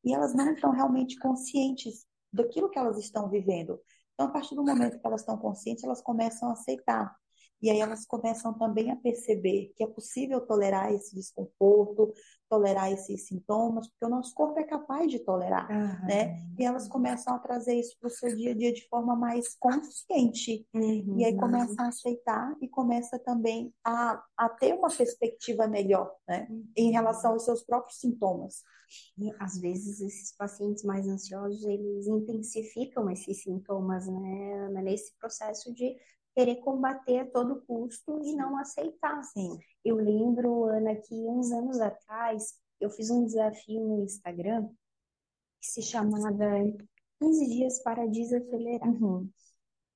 e 0.03 0.13
elas 0.13 0.33
não 0.33 0.53
estão 0.53 0.71
realmente 0.71 1.17
conscientes 1.19 2.05
daquilo 2.31 2.69
que 2.69 2.79
elas 2.79 2.97
estão 2.97 3.29
vivendo. 3.29 3.79
Então, 4.21 4.29
a 4.29 4.33
partir 4.33 4.53
do 4.53 4.63
momento 4.63 4.99
que 4.99 5.07
elas 5.07 5.21
estão 5.21 5.35
conscientes, 5.35 5.83
elas 5.83 5.99
começam 5.99 6.49
a 6.49 6.53
aceitar. 6.53 7.19
E 7.61 7.69
aí 7.69 7.79
elas 7.79 8.05
começam 8.05 8.53
também 8.53 8.91
a 8.91 8.95
perceber 8.95 9.71
que 9.75 9.83
é 9.83 9.87
possível 9.87 10.41
tolerar 10.41 10.91
esse 10.91 11.15
desconforto, 11.15 12.13
tolerar 12.49 12.91
esses 12.91 13.27
sintomas, 13.27 13.87
porque 13.87 14.05
o 14.05 14.09
nosso 14.09 14.33
corpo 14.33 14.59
é 14.59 14.63
capaz 14.63 15.09
de 15.09 15.19
tolerar, 15.19 15.69
uhum. 15.71 16.07
né? 16.07 16.43
E 16.59 16.65
elas 16.65 16.87
começam 16.87 17.33
a 17.33 17.39
trazer 17.39 17.75
isso 17.75 17.95
para 17.99 18.07
o 18.07 18.11
seu 18.11 18.35
dia 18.35 18.51
a 18.51 18.53
dia 18.53 18.73
de 18.73 18.87
forma 18.89 19.15
mais 19.15 19.55
consciente. 19.57 20.67
Uhum. 20.73 21.17
E 21.17 21.25
aí 21.25 21.37
começam 21.37 21.85
a 21.85 21.87
aceitar 21.87 22.55
e 22.61 22.67
começa 22.67 23.17
também 23.19 23.73
a, 23.85 24.21
a 24.35 24.49
ter 24.49 24.73
uma 24.73 24.89
perspectiva 24.89 25.67
melhor, 25.67 26.13
né? 26.27 26.47
Uhum. 26.49 26.67
Em 26.75 26.91
relação 26.91 27.31
aos 27.31 27.45
seus 27.45 27.63
próprios 27.63 27.99
sintomas. 27.99 28.63
E, 29.17 29.31
às 29.39 29.57
vezes 29.57 30.01
esses 30.01 30.35
pacientes 30.35 30.83
mais 30.83 31.07
ansiosos, 31.07 31.63
eles 31.63 32.07
intensificam 32.07 33.09
esses 33.09 33.43
sintomas, 33.43 34.07
né? 34.07 34.69
Nesse 34.83 35.17
processo 35.17 35.73
de 35.73 35.95
querer 36.35 36.57
combater 36.57 37.19
a 37.19 37.29
todo 37.29 37.61
custo 37.65 38.21
e 38.23 38.35
não 38.35 38.57
aceitar. 38.57 39.19
Assim. 39.19 39.57
Eu 39.83 39.97
lembro, 39.97 40.65
Ana, 40.65 40.95
que 40.95 41.15
uns 41.27 41.51
anos 41.51 41.79
atrás 41.79 42.55
eu 42.79 42.89
fiz 42.89 43.09
um 43.09 43.25
desafio 43.25 43.81
no 43.81 44.03
Instagram 44.03 44.67
que 45.59 45.71
se 45.71 45.81
chamava 45.81 46.33
15 47.21 47.47
dias 47.47 47.83
para 47.83 48.07
desacelerar. 48.07 48.89
Uhum. 48.89 49.29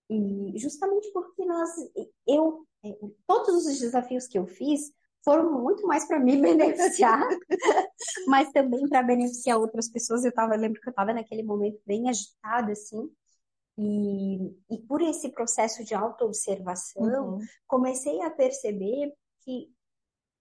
E 0.09 0.53
justamente 0.59 1.11
porque 1.11 1.43
nós, 1.45 1.71
eu, 2.27 2.65
é, 2.83 2.95
todos 3.25 3.65
os 3.65 3.79
desafios 3.79 4.27
que 4.27 4.37
eu 4.37 4.45
fiz 4.45 4.91
foram 5.23 5.59
muito 5.63 5.87
mais 5.87 6.05
para 6.05 6.19
me 6.19 6.37
beneficiar, 6.39 7.27
mas 8.27 8.51
também 8.51 8.87
para 8.87 9.01
beneficiar 9.01 9.57
outras 9.57 9.89
pessoas. 9.89 10.23
Eu 10.23 10.31
tava, 10.31 10.55
lembro 10.55 10.79
que 10.79 10.87
eu 10.87 10.91
estava 10.91 11.11
naquele 11.11 11.41
momento 11.41 11.81
bem 11.87 12.07
agitada, 12.07 12.71
assim, 12.71 13.09
e, 13.77 14.55
e 14.69 14.74
por 14.95 15.01
esse 15.01 15.27
processo 15.27 15.83
de 15.83 15.93
autoobservação, 15.93 17.33
uhum. 17.33 17.39
comecei 17.67 18.21
a 18.21 18.29
perceber 18.29 19.13
que 19.41 19.69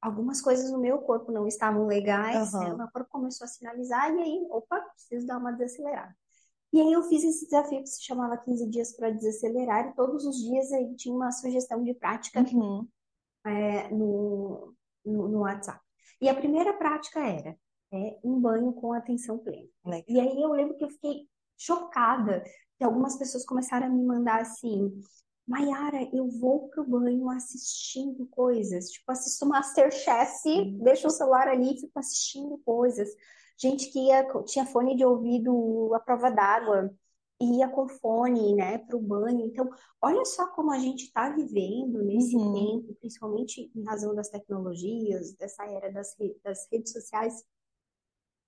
algumas 0.00 0.40
coisas 0.40 0.70
no 0.70 0.78
meu 0.78 0.98
corpo 0.98 1.32
não 1.32 1.44
estavam 1.44 1.88
legais, 1.88 2.54
uhum. 2.54 2.60
né? 2.60 2.74
meu 2.76 2.88
corpo 2.92 3.10
começou 3.10 3.46
a 3.46 3.48
sinalizar, 3.48 4.14
e 4.14 4.22
aí, 4.22 4.46
opa, 4.50 4.80
preciso 4.80 5.26
dar 5.26 5.38
uma 5.38 5.50
desacelerada. 5.50 6.14
E 6.72 6.80
aí 6.80 6.92
eu 6.92 7.02
fiz 7.02 7.24
esse 7.24 7.46
desafio 7.46 7.80
que 7.80 7.88
se 7.88 8.04
chamava 8.04 8.36
15 8.36 8.70
dias 8.70 8.96
para 8.96 9.10
desacelerar, 9.10 9.88
e 9.88 9.94
todos 9.96 10.24
os 10.24 10.36
dias 10.36 10.70
aí 10.70 10.94
tinha 10.94 11.12
uma 11.12 11.32
sugestão 11.32 11.82
de 11.82 11.92
prática 11.92 12.40
uhum. 12.40 12.86
é, 13.44 13.88
no, 13.88 14.72
no, 15.04 15.28
no, 15.30 15.38
WhatsApp. 15.40 15.80
E 16.20 16.28
a 16.28 16.34
primeira 16.34 16.74
prática 16.74 17.18
era 17.18 17.58
é, 17.92 18.20
um 18.22 18.40
banho 18.40 18.72
com 18.72 18.92
atenção 18.92 19.36
plena. 19.36 19.68
Legal. 19.84 20.04
E 20.06 20.20
aí 20.20 20.40
eu 20.40 20.52
lembro 20.52 20.76
que 20.76 20.84
eu 20.84 20.90
fiquei 20.90 21.28
chocada 21.56 22.44
que 22.78 22.84
algumas 22.84 23.16
pessoas 23.16 23.44
começaram 23.44 23.86
a 23.86 23.90
me 23.90 24.04
mandar 24.04 24.40
assim, 24.40 24.92
Maiara, 25.46 26.08
eu 26.12 26.28
vou 26.28 26.68
pro 26.68 26.84
banho 26.84 27.28
assistindo 27.30 28.26
coisas. 28.26 28.90
Tipo, 28.90 29.12
assisto 29.12 29.46
Masterchef, 29.46 30.46
uhum. 30.46 30.78
deixo 30.82 31.06
o 31.06 31.10
celular 31.10 31.48
ali 31.48 31.74
e 31.74 31.80
fico 31.80 31.98
assistindo 31.98 32.58
coisas. 32.64 33.08
Gente 33.56 33.90
que 33.90 33.98
ia, 34.06 34.26
tinha 34.44 34.66
fone 34.66 34.96
de 34.96 35.04
ouvido 35.04 35.92
à 35.94 36.00
prova 36.00 36.30
d'água, 36.30 36.90
ia 37.40 37.68
com 37.68 37.88
fone, 37.88 38.54
né, 38.54 38.78
pro 38.78 38.98
banho. 38.98 39.46
Então, 39.46 39.68
olha 40.00 40.24
só 40.24 40.46
como 40.48 40.72
a 40.72 40.78
gente 40.78 41.04
está 41.04 41.28
vivendo 41.30 42.02
nesse 42.02 42.36
uhum. 42.36 42.52
tempo, 42.52 42.94
principalmente 43.00 43.70
em 43.74 43.84
razão 43.84 44.14
das 44.14 44.30
tecnologias, 44.30 45.34
dessa 45.34 45.64
era 45.66 45.92
das, 45.92 46.16
das 46.42 46.66
redes 46.72 46.92
sociais, 46.92 47.44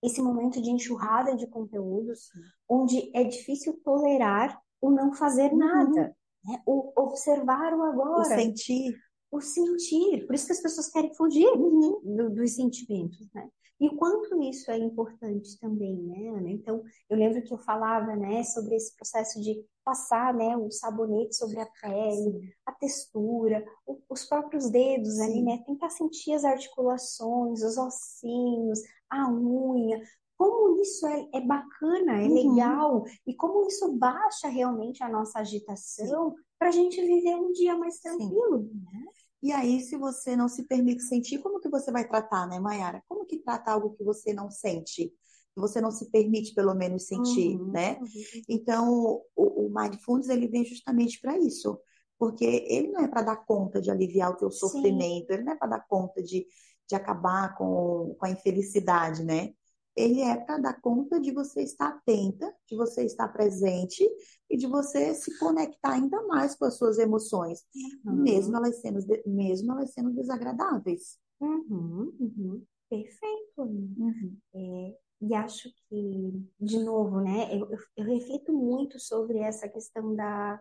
esse 0.07 0.23
momento 0.23 0.63
de 0.63 0.71
enxurrada 0.71 1.37
de 1.37 1.47
conteúdos, 1.49 2.31
onde 2.69 3.11
é 3.15 3.25
difícil 3.25 3.75
tolerar 3.85 4.59
o 4.81 4.91
não 4.91 5.13
fazer 5.13 5.53
uhum. 5.53 5.59
nada, 5.59 6.17
né? 6.45 6.63
o 6.65 6.93
observar 6.97 7.75
o 7.75 7.83
agora. 7.83 8.21
O 8.21 8.25
sentir. 8.25 8.97
O 9.31 9.41
sentir. 9.41 10.25
Por 10.27 10.35
isso 10.35 10.47
que 10.47 10.53
as 10.53 10.63
pessoas 10.63 10.89
querem 10.91 11.13
fugir 11.15 11.49
uhum. 11.49 12.01
do, 12.05 12.31
dos 12.31 12.53
sentimentos, 12.53 13.29
né? 13.35 13.49
E 13.79 13.89
o 13.89 13.97
quanto 13.97 14.43
isso 14.43 14.71
é 14.71 14.79
importante 14.79 15.59
também, 15.61 15.97
né, 15.97 16.29
Ana? 16.29 16.49
Então, 16.49 16.83
eu 17.11 17.17
lembro 17.17 17.43
que 17.43 17.53
eu 17.53 17.59
falava, 17.59 18.17
né, 18.17 18.43
sobre 18.43 18.75
esse 18.75 18.97
processo 18.97 19.39
de 19.39 19.63
passar, 19.85 20.33
né, 20.33 20.57
o 20.57 20.71
sabonete 20.71 21.37
sobre 21.37 21.61
a 21.61 21.67
pele, 21.83 22.55
a 22.65 22.73
textura, 22.73 23.63
o, 23.87 24.01
os 24.09 24.25
próprios 24.25 24.71
dedos 24.71 25.21
ali, 25.21 25.43
né, 25.43 25.63
tentar 25.67 25.91
sentir 25.91 26.33
as 26.33 26.45
articulações, 26.45 27.63
os 27.63 27.77
ossinhos, 27.77 28.81
a 29.11 29.31
unha, 29.31 30.01
como 30.37 30.81
isso 30.81 31.07
é, 31.07 31.29
é 31.35 31.41
bacana, 31.41 32.21
é 32.21 32.27
uhum. 32.27 32.55
legal, 32.55 33.05
e 33.27 33.35
como 33.35 33.67
isso 33.67 33.93
baixa 33.97 34.49
realmente 34.49 35.03
a 35.03 35.09
nossa 35.09 35.39
agitação 35.39 36.35
para 36.59 36.69
a 36.69 36.73
gente 36.73 37.01
viver 37.01 37.37
um 37.37 37.53
dia 37.53 37.77
mais 37.77 37.99
tranquilo, 37.99 38.71
né? 38.75 39.05
E 39.43 39.53
aí, 39.53 39.81
se 39.81 39.97
você 39.97 40.35
não 40.35 40.49
se 40.49 40.65
permite 40.65 41.03
sentir, 41.03 41.39
como 41.39 41.61
que 41.61 41.69
você 41.69 41.93
vai 41.93 42.07
tratar, 42.07 42.47
né, 42.49 42.59
Mayara? 42.59 43.03
Como 43.09 43.25
que 43.27 43.39
trata 43.39 43.71
algo 43.71 43.95
que 43.95 44.03
você 44.03 44.33
não 44.33 44.51
sente? 44.51 45.13
Que 45.55 45.61
você 45.61 45.81
não 45.81 45.91
se 45.91 46.11
permite, 46.11 46.55
pelo 46.55 46.75
menos, 46.75 47.07
sentir, 47.07 47.57
uhum, 47.57 47.71
né? 47.71 47.99
Uhum. 48.01 48.43
Então, 48.49 49.23
o, 49.37 49.67
o 49.67 49.71
Mindfulness, 49.73 50.29
ele 50.29 50.49
vem 50.49 50.65
justamente 50.65 51.21
para 51.21 51.39
isso. 51.39 51.79
Porque 52.19 52.45
ele 52.45 52.89
não 52.89 53.01
é 53.01 53.09
para 53.09 53.23
dar 53.23 53.37
conta 53.37 53.81
de 53.81 53.91
aliviar 53.91 54.31
o 54.31 54.37
teu 54.37 54.51
sofrimento, 54.51 55.27
Sim. 55.29 55.35
ele 55.35 55.43
não 55.45 55.53
é 55.53 55.57
para 55.57 55.69
dar 55.69 55.87
conta 55.87 56.23
de, 56.23 56.47
de 56.89 56.95
acabar 56.95 57.55
com, 57.57 58.15
com 58.19 58.27
a 58.27 58.31
infelicidade, 58.31 59.25
né? 59.25 59.53
Ele 59.95 60.21
é 60.21 60.37
para 60.37 60.59
dar 60.59 60.81
conta 60.81 61.19
de 61.19 61.33
você 61.33 61.63
estar 61.63 61.89
atenta, 61.89 62.55
de 62.69 62.77
você 62.77 63.05
estar 63.05 63.29
presente 63.29 64.07
e 64.49 64.57
de 64.57 64.67
você 64.67 65.15
se 65.15 65.39
conectar 65.39 65.93
ainda 65.93 66.23
mais 66.27 66.55
com 66.55 66.67
as 66.67 66.77
suas 66.77 66.99
emoções, 66.99 67.65
uhum. 68.05 68.23
mesmo, 68.23 68.55
elas 68.57 68.79
sendo, 68.81 69.01
mesmo 69.27 69.73
elas 69.73 69.93
sendo 69.93 70.13
desagradáveis. 70.13 71.19
Uhum, 71.41 72.15
uhum. 72.21 72.63
Perfeito. 72.91 73.63
Uhum. 73.63 74.37
É, 74.55 74.97
e 75.23 75.35
acho 75.35 75.71
que, 75.89 76.47
de 76.61 76.79
novo, 76.85 77.21
né, 77.21 77.49
eu, 77.53 77.71
eu, 77.71 77.79
eu, 77.97 78.05
reflito 78.05 78.53
muito 78.53 78.99
sobre 79.01 79.39
essa 79.39 79.67
questão 79.67 80.15
da, 80.15 80.61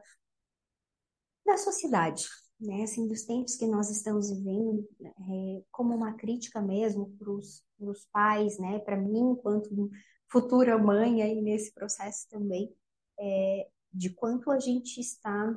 da 1.46 1.58
sociedade, 1.58 2.26
né, 2.60 2.84
assim, 2.84 3.08
dos 3.08 3.24
tempos 3.24 3.56
que 3.56 3.68
nós 3.68 3.90
estamos 3.90 4.30
vivendo, 4.30 4.88
é, 5.02 5.64
como 5.72 5.94
uma 5.94 6.14
crítica 6.14 6.62
mesmo 6.62 7.12
para 7.18 7.32
os 7.32 8.06
pais, 8.12 8.58
né, 8.58 8.80
para 8.80 8.98
mim, 8.98 9.32
enquanto 9.32 9.90
futura 10.28 10.78
mãe 10.78 11.22
aí 11.22 11.42
nesse 11.42 11.74
processo 11.74 12.28
também, 12.30 12.74
é, 13.20 13.68
de 13.94 14.10
quanto 14.10 14.52
a 14.52 14.60
gente 14.60 15.00
está 15.00 15.56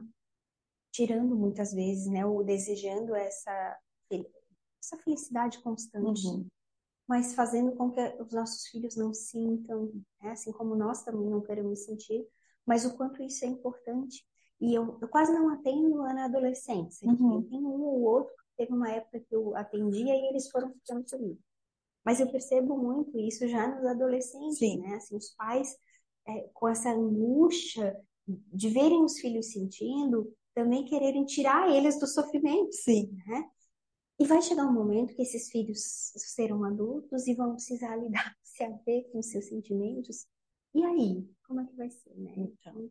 tirando 0.92 1.36
muitas 1.36 1.72
vezes, 1.72 2.06
né, 2.06 2.26
ou 2.26 2.44
desejando 2.44 3.14
essa, 3.14 3.78
essa 4.80 4.96
felicidade 4.98 5.60
constante, 5.60 6.26
uhum. 6.26 6.46
mas 7.06 7.34
fazendo 7.34 7.72
com 7.72 7.90
que 7.90 8.00
os 8.20 8.32
nossos 8.32 8.66
filhos 8.68 8.96
não 8.96 9.14
sintam, 9.14 9.92
né, 10.20 10.32
assim 10.32 10.52
como 10.52 10.74
nós 10.74 11.02
também 11.02 11.30
não 11.30 11.40
queremos 11.40 11.84
sentir, 11.84 12.26
mas 12.66 12.84
o 12.84 12.96
quanto 12.96 13.22
isso 13.22 13.44
é 13.44 13.48
importante. 13.48 14.26
E 14.60 14.74
eu, 14.74 14.98
eu 15.00 15.08
quase 15.08 15.32
não 15.32 15.50
atendo 15.50 15.96
na 15.98 16.24
adolescência. 16.24 17.08
Uhum. 17.08 17.42
Tem 17.48 17.58
um 17.58 17.80
ou 17.80 18.02
outro, 18.02 18.34
teve 18.56 18.72
uma 18.72 18.90
época 18.90 19.20
que 19.20 19.34
eu 19.34 19.56
atendia 19.56 20.14
e 20.14 20.28
eles 20.28 20.50
foram 20.50 20.72
ficando 20.72 21.04
comigo. 21.08 21.38
Mas 22.04 22.20
eu 22.20 22.30
percebo 22.30 22.76
muito 22.76 23.18
isso 23.18 23.46
já 23.46 23.68
nos 23.68 23.84
adolescentes, 23.86 24.58
Sim. 24.58 24.80
né? 24.80 24.96
Assim, 24.96 25.16
os 25.16 25.30
pais 25.34 25.76
é, 26.26 26.48
com 26.52 26.68
essa 26.68 26.90
angústia 26.90 27.96
de 28.26 28.68
verem 28.68 29.04
os 29.04 29.18
filhos 29.18 29.52
sentindo, 29.52 30.32
também 30.54 30.84
quererem 30.84 31.24
tirar 31.24 31.70
eles 31.70 31.98
do 31.98 32.06
sofrimento, 32.06 32.72
Sim. 32.72 33.10
né? 33.26 33.44
E 34.18 34.26
vai 34.26 34.42
chegar 34.42 34.66
um 34.66 34.72
momento 34.72 35.14
que 35.14 35.22
esses 35.22 35.48
filhos 35.50 35.78
serão 36.16 36.64
adultos 36.64 37.26
e 37.28 37.34
vão 37.34 37.52
precisar 37.52 37.96
lidar, 37.96 38.34
se 38.42 38.64
haver 38.64 39.08
com 39.12 39.22
seus 39.22 39.46
sentimentos. 39.46 40.26
E 40.74 40.82
aí, 40.84 41.24
como 41.46 41.60
é 41.60 41.66
que 41.66 41.76
vai 41.76 41.88
ser, 41.88 42.14
né? 42.16 42.34
Então, 42.36 42.90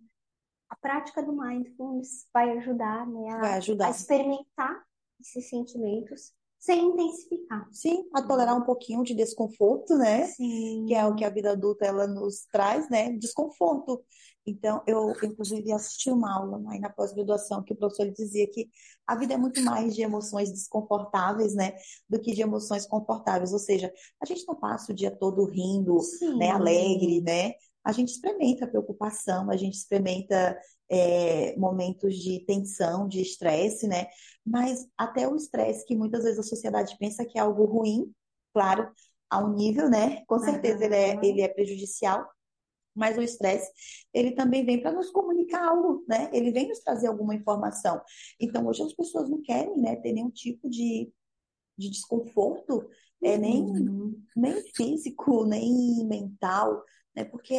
a 0.69 0.75
prática 0.75 1.23
do 1.23 1.34
mindfulness 1.34 2.27
vai 2.34 2.58
ajudar, 2.58 3.08
né, 3.08 3.30
a, 3.32 3.39
Vai 3.39 3.53
ajudar. 3.58 3.88
a 3.88 3.91
experimentar 3.91 4.84
esses 5.19 5.49
sentimentos 5.49 6.34
sem 6.60 6.88
intensificar. 6.88 7.67
Sim, 7.71 8.10
a 8.13 8.21
tolerar 8.21 8.58
um 8.58 8.63
pouquinho 8.63 9.03
de 9.03 9.13
desconforto, 9.13 9.95
né? 9.95 10.25
Sim. 10.25 10.86
Que 10.88 10.95
é 10.95 11.06
o 11.06 11.15
que 11.15 11.23
a 11.23 11.30
vida 11.30 11.51
adulta 11.51 11.86
ela 11.86 12.08
nos 12.08 12.45
traz, 12.51 12.89
né? 12.89 13.12
Desconforto. 13.13 14.03
Então, 14.45 14.82
eu, 14.88 15.13
inclusive, 15.23 15.71
assisti 15.71 16.10
uma 16.10 16.34
aula 16.36 16.62
aí 16.71 16.80
na 16.80 16.89
pós-graduação 16.89 17.63
que 17.63 17.73
o 17.73 17.75
professor 17.75 18.10
dizia 18.12 18.49
que 18.49 18.69
a 19.06 19.15
vida 19.15 19.34
é 19.36 19.38
muito 19.38 19.62
mais 19.62 19.93
de 19.93 20.01
emoções 20.01 20.51
desconfortáveis, 20.51 21.53
né? 21.53 21.73
Do 22.10 22.19
que 22.19 22.34
de 22.34 22.41
emoções 22.41 22.88
confortáveis. 22.88 23.53
Ou 23.53 23.60
seja, 23.60 23.93
a 24.21 24.25
gente 24.25 24.45
não 24.47 24.56
passa 24.56 24.91
o 24.91 24.95
dia 24.95 25.12
todo 25.12 25.45
rindo, 25.45 25.99
Sim. 25.99 26.38
né? 26.38 26.49
Alegre, 26.49 27.21
né? 27.21 27.53
A 27.88 27.93
gente 27.93 28.10
experimenta 28.10 28.67
preocupação, 28.67 29.50
a 29.50 29.56
gente 29.56 29.76
experimenta 29.76 30.60
é, 30.89 31.56
momentos 31.58 32.17
de 32.17 32.41
tensão, 32.45 33.08
de 33.08 33.21
estresse, 33.21 33.88
né? 33.88 34.08
Mas 34.45 34.86
até 34.97 35.26
o 35.26 35.38
estresse, 35.38 35.86
que 35.86 35.95
muitas 35.95 36.26
vezes 36.26 36.38
a 36.38 36.43
sociedade 36.43 36.97
pensa 37.00 37.26
que 37.26 37.38
é 37.39 37.41
algo 37.41 37.63
ruim, 37.63 38.13
claro, 38.54 38.91
a 39.30 39.41
um 39.41 39.54
nível, 39.54 39.89
né? 39.89 40.21
Com 40.28 40.38
certeza 40.38 40.84
ele 40.84 40.95
é, 40.95 41.19
ele 41.23 41.41
é 41.41 41.47
prejudicial, 41.47 42.28
mas 42.93 43.17
o 43.17 43.21
estresse, 43.21 43.71
ele 44.13 44.32
também 44.32 44.65
vem 44.65 44.82
para 44.82 44.91
nos 44.91 45.10
comunicar 45.10 45.65
algo, 45.69 46.04
né? 46.10 46.30
Ele 46.34 46.52
vem 46.52 46.67
nos 46.67 46.80
trazer 46.80 47.08
alguma 47.08 47.36
informação. 47.36 48.02
Então, 48.38 48.67
hoje 48.67 48.84
as 48.84 48.93
pessoas 48.93 49.30
não 49.30 49.41
querem, 49.41 49.78
né, 49.78 49.95
ter 49.95 50.12
nenhum 50.12 50.30
tipo 50.32 50.69
de, 50.69 51.10
de 51.78 51.89
desconforto, 51.89 52.86
é, 53.23 53.38
nem, 53.38 53.63
Uhum. 53.63 54.21
nem 54.36 54.62
físico, 54.76 55.45
nem 55.45 56.06
mental, 56.06 56.84
né? 57.17 57.25
Porque 57.25 57.56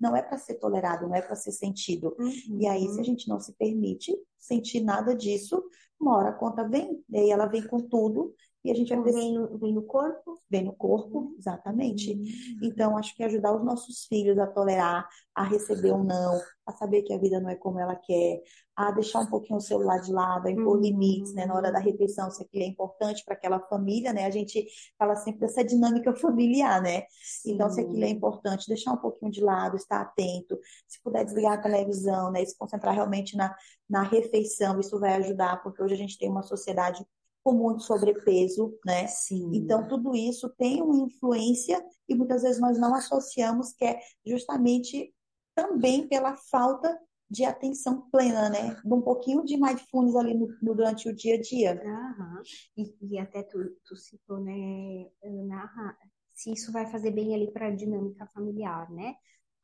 não 0.00 0.16
é 0.16 0.22
para 0.22 0.38
ser 0.38 0.54
tolerado, 0.54 1.06
não 1.06 1.14
é 1.14 1.20
para 1.20 1.36
ser 1.36 1.52
sentido. 1.52 2.16
E 2.58 2.66
aí, 2.66 2.88
se 2.88 2.94
a 2.94 2.96
Uhum. 2.96 3.04
gente 3.04 3.28
não 3.28 3.38
se 3.38 3.52
permite 3.52 4.16
sentir 4.38 4.80
nada 4.80 5.14
disso, 5.14 5.62
uma 6.00 6.16
hora 6.16 6.30
a 6.30 6.32
conta 6.32 6.66
vem, 6.66 7.04
e 7.10 7.18
aí 7.18 7.30
ela 7.30 7.46
vem 7.46 7.66
com 7.66 7.78
tudo, 7.78 8.34
e 8.66 8.70
a 8.70 8.74
gente 8.74 8.88
vai 8.88 9.00
precisar 9.02 9.22
Vem 9.22 9.34
no, 9.34 9.58
vem 9.58 9.72
no 9.72 9.82
corpo. 9.82 10.38
vem 10.50 10.64
no 10.64 10.72
corpo, 10.72 11.34
exatamente. 11.38 12.12
Uhum. 12.12 12.58
Então, 12.62 12.98
acho 12.98 13.14
que 13.14 13.22
ajudar 13.22 13.54
os 13.56 13.64
nossos 13.64 14.04
filhos 14.06 14.38
a 14.38 14.46
tolerar, 14.46 15.08
a 15.34 15.44
receber 15.44 15.92
um 15.92 16.02
não, 16.04 16.40
a 16.66 16.72
saber 16.72 17.02
que 17.02 17.12
a 17.12 17.18
vida 17.18 17.40
não 17.40 17.48
é 17.48 17.54
como 17.54 17.78
ela 17.78 17.94
quer, 17.94 18.42
a 18.74 18.90
deixar 18.90 19.20
um 19.20 19.26
pouquinho 19.26 19.58
o 19.58 19.62
celular 19.62 19.98
de 20.00 20.12
lado, 20.12 20.48
a 20.48 20.50
impor 20.50 20.76
Uhum. 20.76 20.82
limites, 20.82 21.32
né, 21.32 21.46
na 21.46 21.54
hora 21.54 21.72
da 21.72 21.78
refeição, 21.78 22.30
se 22.30 22.42
aquilo 22.42 22.64
é 22.64 22.66
importante 22.66 23.24
para 23.24 23.34
aquela 23.34 23.60
família, 23.60 24.12
né? 24.12 24.26
A 24.26 24.30
gente 24.30 24.66
fala 24.98 25.14
sempre 25.16 25.40
dessa 25.40 25.64
dinâmica 25.64 26.14
familiar, 26.14 26.82
né? 26.82 27.04
Então, 27.46 27.70
se 27.70 27.80
aquilo 27.80 28.04
é 28.04 28.08
Sim. 28.08 28.14
importante, 28.14 28.68
deixar 28.68 28.92
um 28.92 28.98
pouquinho 28.98 29.30
de 29.30 29.40
lado, 29.40 29.76
estar 29.76 30.00
atento, 30.00 30.58
se 30.86 31.00
puder 31.02 31.24
desligar 31.24 31.54
a 31.54 31.62
televisão, 31.62 32.30
né, 32.30 32.42
e 32.42 32.46
se 32.46 32.56
concentrar 32.58 32.94
realmente 32.94 33.36
na, 33.36 33.54
na 33.88 34.02
refeição, 34.02 34.78
isso 34.80 34.98
vai 34.98 35.14
ajudar, 35.14 35.62
porque 35.62 35.82
hoje 35.82 35.94
a 35.94 35.98
gente 35.98 36.18
tem 36.18 36.28
uma 36.28 36.42
sociedade 36.42 37.04
com 37.46 37.52
muito 37.52 37.84
sobrepeso, 37.84 38.76
né? 38.84 39.06
Sim. 39.06 39.52
Então, 39.54 39.86
tudo 39.86 40.16
isso 40.16 40.48
tem 40.58 40.82
uma 40.82 40.96
influência 40.96 41.80
e 42.08 42.14
muitas 42.16 42.42
vezes 42.42 42.60
nós 42.60 42.76
não 42.76 42.92
associamos, 42.92 43.72
que 43.72 43.84
é 43.84 44.00
justamente 44.26 45.14
também 45.54 46.08
pela 46.08 46.34
falta 46.50 46.98
de 47.30 47.44
atenção 47.44 48.10
plena, 48.10 48.50
né? 48.50 48.74
De 48.84 48.92
um 48.92 49.00
pouquinho 49.00 49.44
de 49.44 49.56
mindfulness 49.56 50.16
ali 50.16 50.34
no, 50.34 50.48
durante 50.60 51.08
o 51.08 51.14
dia 51.14 51.36
a 51.36 51.40
dia. 51.40 51.80
Aham. 51.84 52.42
E, 52.76 52.96
e 53.12 53.18
até 53.20 53.44
tu, 53.44 53.58
tu 53.84 53.94
citou, 53.94 54.40
né, 54.40 55.06
Ana, 55.22 55.96
se 56.34 56.52
isso 56.52 56.72
vai 56.72 56.90
fazer 56.90 57.12
bem 57.12 57.32
ali 57.32 57.52
para 57.52 57.68
a 57.68 57.74
dinâmica 57.74 58.26
familiar, 58.34 58.90
né? 58.90 59.14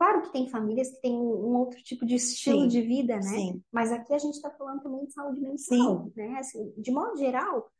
Claro 0.02 0.22
que 0.22 0.32
tem 0.32 0.48
famílias 0.48 0.90
que 0.90 1.00
têm 1.00 1.12
um, 1.14 1.56
outro 1.56 1.80
tipo 1.80 2.04
de 2.04 2.16
estilo 2.16 2.62
Sim, 2.62 2.66
de 2.66 2.82
vida, 2.82 3.14
né? 3.14 3.22
sim, 3.22 3.62
Mas 3.70 3.92
aqui 3.92 4.12
a 4.12 4.18
gente 4.18 4.34
está 4.34 4.50
falando 4.50 4.82
também 4.82 5.04
de 5.04 5.12
saúde 5.12 5.40
mental, 5.40 5.58
sim, 5.58 6.12
né? 6.16 6.38
Assim, 6.40 6.74
de 6.76 6.90
modo 6.90 7.16
geral, 7.16 7.70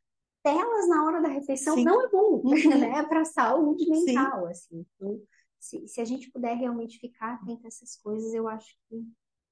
telas 0.41 0.87
na 0.87 1.05
hora 1.05 1.21
da 1.21 1.27
refeição 1.27 1.75
sim, 1.75 1.83
não 1.83 2.01
é 2.01 2.09
bom, 2.09 2.39
uhum, 2.47 2.77
né? 2.79 3.03
Para 3.03 3.23
a 3.23 3.25
saúde 3.25 3.89
mental, 3.89 4.45
assim. 4.45 4.85
Então, 4.95 5.21
se, 5.59 5.85
se 5.85 5.99
a 5.99 6.05
gente 6.05 6.31
puder 6.31 6.55
realmente 6.55 6.97
ficar 6.97 7.33
atento 7.33 7.65
a 7.65 7.67
essas 7.67 7.97
coisas, 7.97 8.33
eu 8.33 8.47
acho 8.47 8.73
que, 8.87 9.05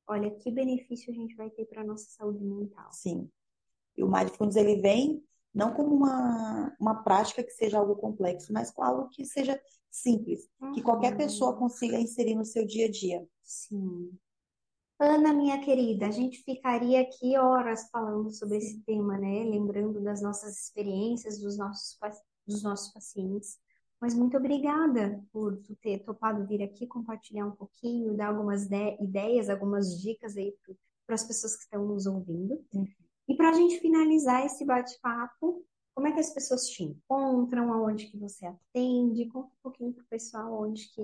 olha, 0.07 0.31
que 0.31 0.49
benefício 0.49 1.11
a 1.11 1.13
gente 1.13 1.35
vai 1.35 1.49
ter 1.49 1.65
para 1.65 1.81
a 1.81 1.85
nossa 1.85 2.09
saúde 2.09 2.41
mental. 2.41 2.89
sim. 2.93 3.29
E 3.97 4.01
o 4.01 4.09
mindfulness 4.09 4.55
ele 4.55 4.81
vem 4.81 5.21
não 5.53 5.73
como 5.73 5.93
uma, 5.95 6.75
uma 6.79 7.03
prática 7.03 7.43
que 7.43 7.51
seja 7.51 7.77
algo 7.77 7.95
complexo, 7.95 8.51
mas 8.53 8.71
com 8.71 8.83
algo 8.83 9.09
que 9.09 9.25
seja 9.25 9.59
simples, 9.89 10.47
que 10.73 10.81
qualquer 10.81 11.17
pessoa 11.17 11.51
Uhum. 11.51 11.59
consiga 11.59 11.99
inserir 11.99 12.35
no 12.35 12.45
seu 12.45 12.65
dia 12.65 12.85
a 12.87 12.91
dia. 12.91 13.27
Sim. 13.43 14.17
Ana, 14.99 15.33
minha 15.33 15.59
querida, 15.59 16.05
a 16.07 16.11
gente 16.11 16.43
ficaria 16.43 17.01
aqui 17.01 17.35
horas 17.37 17.89
falando 17.89 18.31
sobre 18.31 18.57
esse 18.57 18.79
tema, 18.83 19.17
né? 19.17 19.43
Lembrando 19.43 19.99
das 19.99 20.21
nossas 20.21 20.55
experiências, 20.57 21.39
dos 21.39 21.57
nossos, 21.57 21.97
dos 22.47 22.61
nossos 22.63 22.93
pacientes. 22.93 23.57
Mas 23.99 24.13
muito 24.13 24.37
obrigada 24.37 25.23
por 25.33 25.57
tu 25.57 25.75
ter 25.75 25.99
topado 26.05 26.45
vir 26.47 26.61
aqui 26.63 26.87
compartilhar 26.87 27.45
um 27.47 27.51
pouquinho, 27.55 28.15
dar 28.15 28.27
algumas 28.29 28.67
de- 28.67 28.97
ideias, 29.01 29.49
algumas 29.49 29.99
dicas 29.99 30.37
aí 30.37 30.55
para 31.05 31.15
as 31.15 31.23
pessoas 31.23 31.55
que 31.55 31.63
estão 31.63 31.85
nos 31.85 32.05
ouvindo. 32.05 32.63
E 33.27 33.35
para 33.35 33.49
a 33.49 33.53
gente 33.53 33.79
finalizar 33.79 34.45
esse 34.45 34.65
bate-papo, 34.65 35.65
como 35.93 36.07
é 36.07 36.11
que 36.11 36.19
as 36.19 36.33
pessoas 36.33 36.67
te 36.67 36.83
encontram, 36.83 37.71
aonde 37.73 38.07
que 38.07 38.17
você 38.17 38.45
atende? 38.45 39.27
Conta 39.29 39.47
um 39.47 39.61
pouquinho 39.61 39.93
para 39.93 40.03
o 40.03 40.07
pessoal 40.07 40.63
onde 40.63 40.89
que 40.89 41.01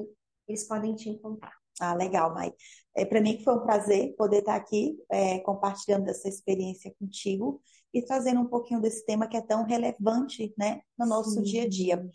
eles 0.47 0.67
podem 0.67 0.95
te 0.95 1.09
encontrar. 1.09 1.53
Ah, 1.79 1.93
legal, 1.93 2.33
Mai. 2.33 2.51
É, 2.95 3.05
para 3.05 3.21
mim 3.21 3.39
foi 3.43 3.55
um 3.55 3.61
prazer 3.61 4.15
poder 4.15 4.39
estar 4.39 4.55
aqui 4.55 4.97
é, 5.11 5.39
compartilhando 5.39 6.05
dessa 6.05 6.27
experiência 6.27 6.93
contigo 6.99 7.61
e 7.93 8.01
trazendo 8.01 8.41
um 8.41 8.47
pouquinho 8.47 8.81
desse 8.81 9.05
tema 9.05 9.27
que 9.27 9.37
é 9.37 9.41
tão 9.41 9.63
relevante, 9.63 10.53
né, 10.57 10.81
no 10.97 11.05
nosso 11.05 11.41
dia 11.43 11.63
a 11.63 11.69
dia. 11.69 12.09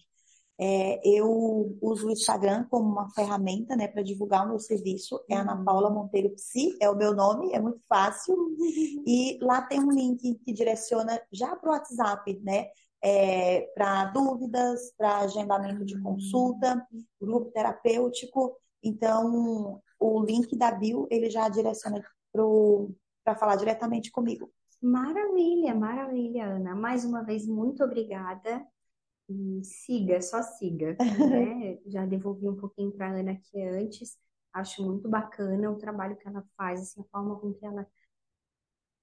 É, 0.64 1.00
eu 1.02 1.76
uso 1.82 2.06
o 2.06 2.10
Instagram 2.12 2.64
como 2.70 2.88
uma 2.88 3.10
ferramenta, 3.10 3.74
né, 3.74 3.88
para 3.88 4.00
divulgar 4.00 4.46
o 4.46 4.50
meu 4.50 4.60
serviço. 4.60 5.20
É 5.28 5.34
Ana 5.34 5.64
Paula 5.64 5.88
Uhum. 5.88 5.94
Monteiro 5.96 6.30
Psi, 6.30 6.76
é 6.80 6.88
o 6.88 6.94
meu 6.94 7.12
nome, 7.12 7.52
é 7.52 7.60
muito 7.60 7.80
fácil. 7.88 8.36
E 9.04 9.38
lá 9.42 9.60
tem 9.62 9.80
um 9.80 9.90
link 9.90 10.36
que 10.44 10.52
direciona 10.52 11.20
já 11.32 11.56
para 11.56 11.68
o 11.68 11.72
WhatsApp, 11.72 12.40
né? 12.44 12.68
para 13.74 14.04
dúvidas, 14.12 14.92
para 14.96 15.18
agendamento 15.18 15.84
de 15.84 16.00
consulta, 16.00 16.86
grupo 17.20 17.50
terapêutico. 17.50 18.56
Então, 18.80 19.82
o 19.98 20.22
link 20.22 20.56
da 20.56 20.70
bio, 20.70 21.08
ele 21.10 21.28
já 21.28 21.48
direciona 21.48 22.00
para 23.24 23.34
falar 23.34 23.56
diretamente 23.56 24.12
comigo. 24.12 24.48
Maravilha, 24.80 25.74
maravilha, 25.74 26.46
Ana. 26.46 26.76
Mais 26.76 27.04
uma 27.04 27.24
vez, 27.24 27.44
muito 27.44 27.82
obrigada. 27.82 28.64
E 29.32 29.64
siga, 29.64 30.20
só 30.20 30.42
siga, 30.42 30.94
né? 30.98 31.78
Já 31.86 32.04
devolvi 32.04 32.48
um 32.48 32.56
pouquinho 32.56 32.92
para 32.92 33.08
a 33.08 33.14
Ana 33.18 33.32
aqui 33.32 33.62
antes. 33.62 34.18
Acho 34.52 34.84
muito 34.84 35.08
bacana 35.08 35.70
o 35.70 35.78
trabalho 35.78 36.16
que 36.16 36.28
ela 36.28 36.44
faz, 36.56 36.82
assim, 36.82 37.00
a 37.00 37.04
forma 37.04 37.38
com 37.40 37.54
que 37.54 37.64
ela 37.64 37.86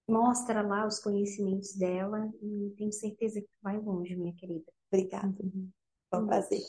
mostra 0.07 0.61
lá 0.61 0.85
os 0.85 0.99
conhecimentos 0.99 1.75
dela 1.75 2.31
e 2.41 2.73
tenho 2.77 2.91
certeza 2.91 3.41
que 3.41 3.49
vai 3.61 3.79
longe, 3.79 4.15
minha 4.15 4.33
querida. 4.33 4.71
Obrigada. 4.91 5.35
Uhum. 5.41 5.69
Vamos 6.11 6.29
fazer. 6.29 6.61